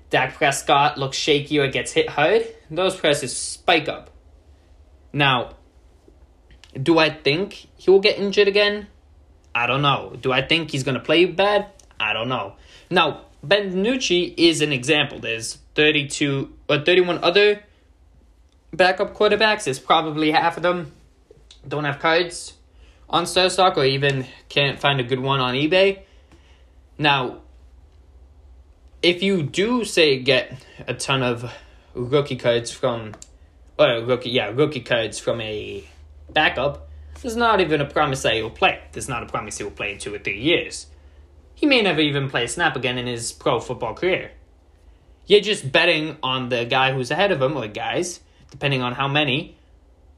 Dak 0.09 0.35
Prescott 0.35 0.97
looks 0.97 1.17
shaky 1.17 1.57
or 1.57 1.67
gets 1.67 1.91
hit 1.91 2.09
hard, 2.09 2.45
those 2.69 2.95
prices 2.95 3.35
spike 3.35 3.89
up. 3.89 4.11
Now, 5.11 5.55
do 6.81 6.99
I 6.99 7.09
think 7.09 7.67
he 7.77 7.89
will 7.89 7.99
get 7.99 8.19
injured 8.19 8.47
again? 8.47 8.87
I 9.55 9.67
don't 9.67 9.81
know. 9.81 10.15
Do 10.19 10.31
I 10.31 10.41
think 10.41 10.71
he's 10.71 10.83
going 10.83 10.95
to 10.95 11.03
play 11.03 11.25
bad? 11.25 11.67
I 11.99 12.13
don't 12.13 12.29
know. 12.29 12.55
Now, 12.89 13.25
Ben 13.43 13.73
DiNucci 13.73 14.33
is 14.37 14.61
an 14.61 14.71
example. 14.71 15.19
There's 15.19 15.57
32 15.75 16.51
or 16.69 16.79
31 16.79 17.23
other 17.23 17.63
backup 18.71 19.15
quarterbacks 19.15 19.67
is 19.67 19.79
probably 19.79 20.31
half 20.31 20.57
of 20.57 20.63
them 20.63 20.91
don't 21.67 21.83
have 21.83 21.99
cards 21.99 22.53
on 23.09 23.25
StarStock 23.25 23.77
or 23.77 23.85
even 23.85 24.25
can't 24.49 24.79
find 24.79 24.99
a 24.99 25.03
good 25.03 25.19
one 25.19 25.39
on 25.39 25.53
eBay. 25.53 26.01
Now, 26.97 27.41
if 29.01 29.21
you 29.21 29.43
do 29.43 29.85
say 29.85 30.19
get 30.19 30.65
a 30.87 30.93
ton 30.93 31.21
of 31.21 31.51
rookie 31.93 32.35
cards 32.35 32.71
from, 32.71 33.13
or 33.77 34.01
rookie, 34.03 34.31
yeah, 34.31 34.47
rookie 34.47 34.81
cards 34.81 35.19
from 35.19 35.41
a 35.41 35.83
backup, 36.29 36.89
there's 37.23 37.37
not 37.37 37.61
even 37.61 37.79
a 37.79 37.85
promise 37.85 38.21
that 38.23 38.33
he'll 38.33 38.49
play. 38.49 38.81
There's 38.91 39.07
not 39.07 39.23
a 39.23 39.25
promise 39.25 39.57
he 39.57 39.63
will 39.63 39.71
play 39.71 39.93
in 39.93 39.97
two 39.97 40.13
or 40.13 40.19
three 40.19 40.39
years. 40.39 40.87
He 41.55 41.65
may 41.65 41.81
never 41.81 42.01
even 42.01 42.29
play 42.29 42.43
a 42.43 42.47
snap 42.49 42.75
again 42.75 42.97
in 42.97 43.07
his 43.07 43.31
pro 43.31 43.61
football 43.61 43.93
career. 43.93 44.31
You're 45.25 45.39
just 45.39 45.71
betting 45.71 46.17
on 46.21 46.49
the 46.49 46.65
guy 46.65 46.91
who's 46.91 47.11
ahead 47.11 47.31
of 47.31 47.41
him, 47.41 47.55
or 47.55 47.67
guys, 47.69 48.19
depending 48.51 48.81
on 48.81 48.91
how 48.91 49.07
many, 49.07 49.57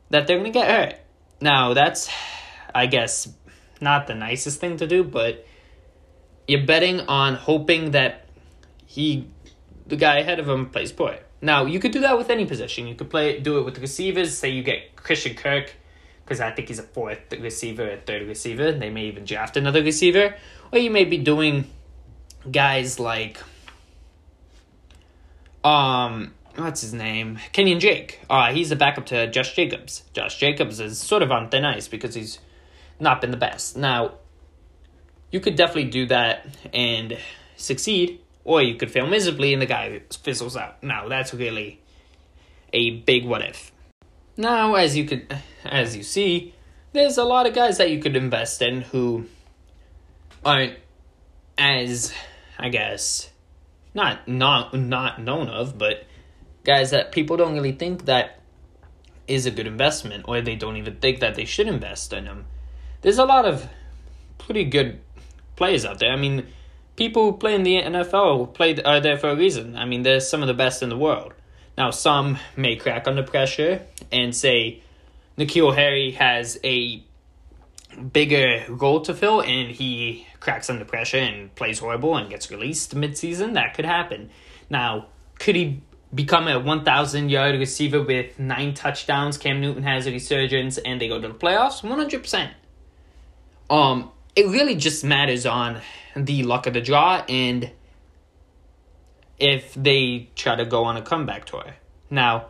that 0.09 0.25
they're 0.25 0.39
going 0.39 0.51
to 0.51 0.59
get 0.59 0.67
hurt. 0.67 0.99
Now, 1.39 1.75
that's, 1.75 2.09
I 2.73 2.87
guess, 2.87 3.31
not 3.79 4.07
the 4.07 4.15
nicest 4.15 4.59
thing 4.59 4.77
to 4.77 4.87
do, 4.87 5.03
but 5.03 5.45
you're 6.47 6.65
betting 6.65 7.01
on 7.01 7.35
hoping 7.35 7.91
that 7.91 8.27
he, 8.87 9.27
the 9.85 9.95
guy 9.95 10.17
ahead 10.17 10.39
of 10.39 10.49
him, 10.49 10.71
plays 10.71 10.91
poor. 10.91 11.19
Now, 11.39 11.65
you 11.65 11.79
could 11.79 11.91
do 11.91 11.99
that 11.99 12.17
with 12.17 12.31
any 12.31 12.47
position. 12.47 12.87
You 12.87 12.95
could 12.95 13.11
play, 13.11 13.39
do 13.39 13.59
it 13.59 13.63
with 13.63 13.75
the 13.75 13.81
receivers. 13.81 14.35
Say 14.35 14.49
you 14.49 14.63
get 14.63 14.95
Christian 14.95 15.35
Kirk, 15.35 15.75
because 16.25 16.39
I 16.39 16.49
think 16.49 16.69
he's 16.69 16.79
a 16.79 16.83
fourth 16.83 17.19
receiver, 17.39 17.87
a 17.87 17.97
third 17.97 18.27
receiver. 18.27 18.71
They 18.71 18.89
may 18.89 19.05
even 19.05 19.25
draft 19.25 19.57
another 19.57 19.83
receiver. 19.83 20.35
Or 20.73 20.79
you 20.79 20.89
may 20.89 21.05
be 21.05 21.19
doing 21.19 21.69
guys 22.51 22.99
like, 22.99 23.37
um, 25.63 26.33
what's 26.55 26.81
his 26.81 26.93
name? 26.93 27.37
Kenyan 27.53 27.79
Drake. 27.79 28.21
Uh, 28.27 28.51
he's 28.51 28.71
a 28.71 28.75
backup 28.75 29.05
to 29.07 29.29
Josh 29.29 29.55
Jacobs. 29.55 30.03
Josh 30.13 30.39
Jacobs 30.39 30.79
is 30.79 30.97
sort 30.97 31.21
of 31.21 31.31
on 31.31 31.49
thin 31.49 31.63
ice 31.63 31.87
because 31.87 32.15
he's 32.15 32.39
not 32.99 33.21
been 33.21 33.29
the 33.29 33.37
best. 33.37 33.77
Now, 33.77 34.15
you 35.29 35.39
could 35.39 35.55
definitely 35.55 35.91
do 35.91 36.07
that 36.07 36.47
and 36.73 37.19
succeed, 37.55 38.19
or 38.43 38.63
you 38.63 38.75
could 38.75 38.89
fail 38.89 39.05
miserably 39.05 39.53
and 39.53 39.61
the 39.61 39.67
guy 39.67 40.01
fizzles 40.23 40.57
out. 40.57 40.81
Now, 40.81 41.07
that's 41.07 41.35
really 41.35 41.81
a 42.73 43.01
big 43.01 43.25
what 43.25 43.43
if. 43.43 43.71
Now, 44.37 44.75
as 44.75 44.97
you 44.97 45.05
could, 45.05 45.33
as 45.63 45.95
you 45.95 46.03
see, 46.03 46.53
there's 46.91 47.17
a 47.17 47.23
lot 47.23 47.47
of 47.47 47.53
guys 47.53 47.77
that 47.77 47.89
you 47.89 47.99
could 47.99 48.15
invest 48.15 48.61
in 48.61 48.81
who 48.81 49.25
aren't 50.43 50.77
as, 51.57 52.13
I 52.59 52.69
guess, 52.69 53.29
not 53.93 54.27
not 54.27 54.73
not 54.73 55.21
known 55.21 55.47
of, 55.47 55.77
but 55.77 56.05
guys 56.65 56.91
that 56.91 57.11
people 57.11 57.37
don't 57.37 57.53
really 57.53 57.71
think 57.71 58.05
that 58.05 58.39
is 59.27 59.45
a 59.45 59.51
good 59.51 59.67
investment 59.67 60.25
or 60.27 60.41
they 60.41 60.55
don't 60.55 60.77
even 60.77 60.97
think 60.97 61.19
that 61.19 61.35
they 61.35 61.45
should 61.45 61.67
invest 61.67 62.11
in 62.13 62.25
them. 62.25 62.45
There's 63.01 63.17
a 63.17 63.25
lot 63.25 63.45
of 63.45 63.67
pretty 64.37 64.65
good 64.65 64.99
players 65.55 65.85
out 65.85 65.99
there. 65.99 66.11
I 66.11 66.15
mean, 66.15 66.47
people 66.95 67.31
who 67.31 67.37
play 67.37 67.55
in 67.55 67.63
the 67.63 67.81
NFL 67.81 68.53
play 68.53 68.75
are 68.83 68.99
there 68.99 69.17
for 69.17 69.29
a 69.29 69.35
reason. 69.35 69.75
I 69.75 69.85
mean, 69.85 70.03
they're 70.03 70.19
some 70.19 70.41
of 70.41 70.47
the 70.47 70.53
best 70.53 70.83
in 70.83 70.89
the 70.89 70.97
world. 70.97 71.33
Now, 71.77 71.91
some 71.91 72.37
may 72.55 72.75
crack 72.75 73.07
under 73.07 73.23
pressure 73.23 73.81
and 74.11 74.35
say 74.35 74.81
N'Keal 75.37 75.75
Harry 75.75 76.11
has 76.11 76.59
a 76.63 77.03
bigger 78.11 78.65
role 78.69 79.01
to 79.01 79.13
fill 79.13 79.41
and 79.41 79.71
he 79.71 80.27
cracks 80.39 80.69
under 80.69 80.85
pressure 80.85 81.17
and 81.17 81.53
plays 81.55 81.79
horrible 81.79 82.15
and 82.15 82.29
gets 82.29 82.49
released 82.49 82.95
midseason. 82.95 83.53
That 83.53 83.73
could 83.73 83.85
happen. 83.85 84.29
Now, 84.69 85.07
could 85.37 85.55
he 85.55 85.81
become 86.15 86.47
a 86.47 86.59
1,000 86.59 87.29
yard 87.29 87.59
receiver 87.59 88.01
with 88.01 88.39
nine 88.39 88.73
touchdowns. 88.73 89.37
Cam 89.37 89.59
Newton 89.59 89.83
has 89.83 90.07
a 90.07 90.11
resurgence 90.11 90.77
and 90.77 90.99
they 90.99 91.07
go 91.07 91.19
to 91.19 91.27
the 91.27 91.33
playoffs. 91.33 91.81
100%. 91.81 92.51
Um, 93.69 94.11
it 94.35 94.47
really 94.47 94.75
just 94.75 95.03
matters 95.03 95.45
on 95.45 95.81
the 96.15 96.43
luck 96.43 96.67
of 96.67 96.73
the 96.73 96.81
draw 96.81 97.23
and 97.27 97.69
if 99.39 99.73
they 99.73 100.29
try 100.35 100.55
to 100.55 100.65
go 100.65 100.83
on 100.85 100.97
a 100.97 101.01
comeback 101.01 101.45
tour. 101.45 101.75
Now, 102.09 102.47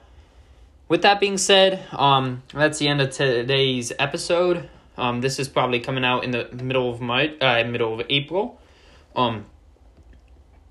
with 0.88 1.02
that 1.02 1.20
being 1.20 1.38
said, 1.38 1.84
um, 1.92 2.44
that's 2.54 2.80
the 2.80 2.88
end 2.88 3.02
of 3.02 3.12
today's 3.12 3.92
episode. 3.98 4.70
Um, 4.98 5.22
this 5.22 5.40
is 5.40 5.48
probably 5.48 5.80
coming 5.80 6.06
out 6.06 6.24
in 6.24 6.32
the 6.32 6.48
middle 6.64 6.90
of 6.90 7.02
March, 7.02 7.32
uh, 7.42 7.64
middle 7.64 8.00
of 8.00 8.06
April. 8.10 8.62
Um, 9.16 9.46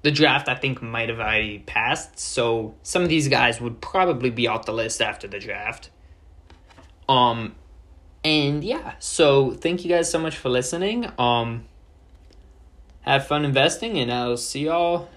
the 0.04 0.10
draft 0.10 0.48
I 0.48 0.54
think 0.54 0.82
might 0.82 1.08
have 1.08 1.18
already 1.18 1.60
passed, 1.60 2.18
so 2.18 2.74
some 2.82 3.02
of 3.02 3.08
these 3.08 3.28
guys 3.28 3.58
would 3.60 3.80
probably 3.80 4.28
be 4.28 4.46
off 4.46 4.66
the 4.66 4.72
list 4.72 5.00
after 5.00 5.26
the 5.26 5.38
draft. 5.38 5.90
Um 7.08 7.54
and 8.22 8.62
yeah, 8.64 8.94
so 8.98 9.50
thank 9.52 9.84
you 9.84 9.90
guys 9.90 10.10
so 10.10 10.18
much 10.18 10.36
for 10.36 10.50
listening. 10.50 11.10
Um 11.18 11.64
have 13.00 13.26
fun 13.26 13.46
investing 13.46 13.98
and 13.98 14.12
I'll 14.12 14.36
see 14.36 14.66
y'all 14.66 15.08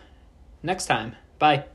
next 0.63 0.85
time. 0.87 1.15
Bye. 1.39 1.65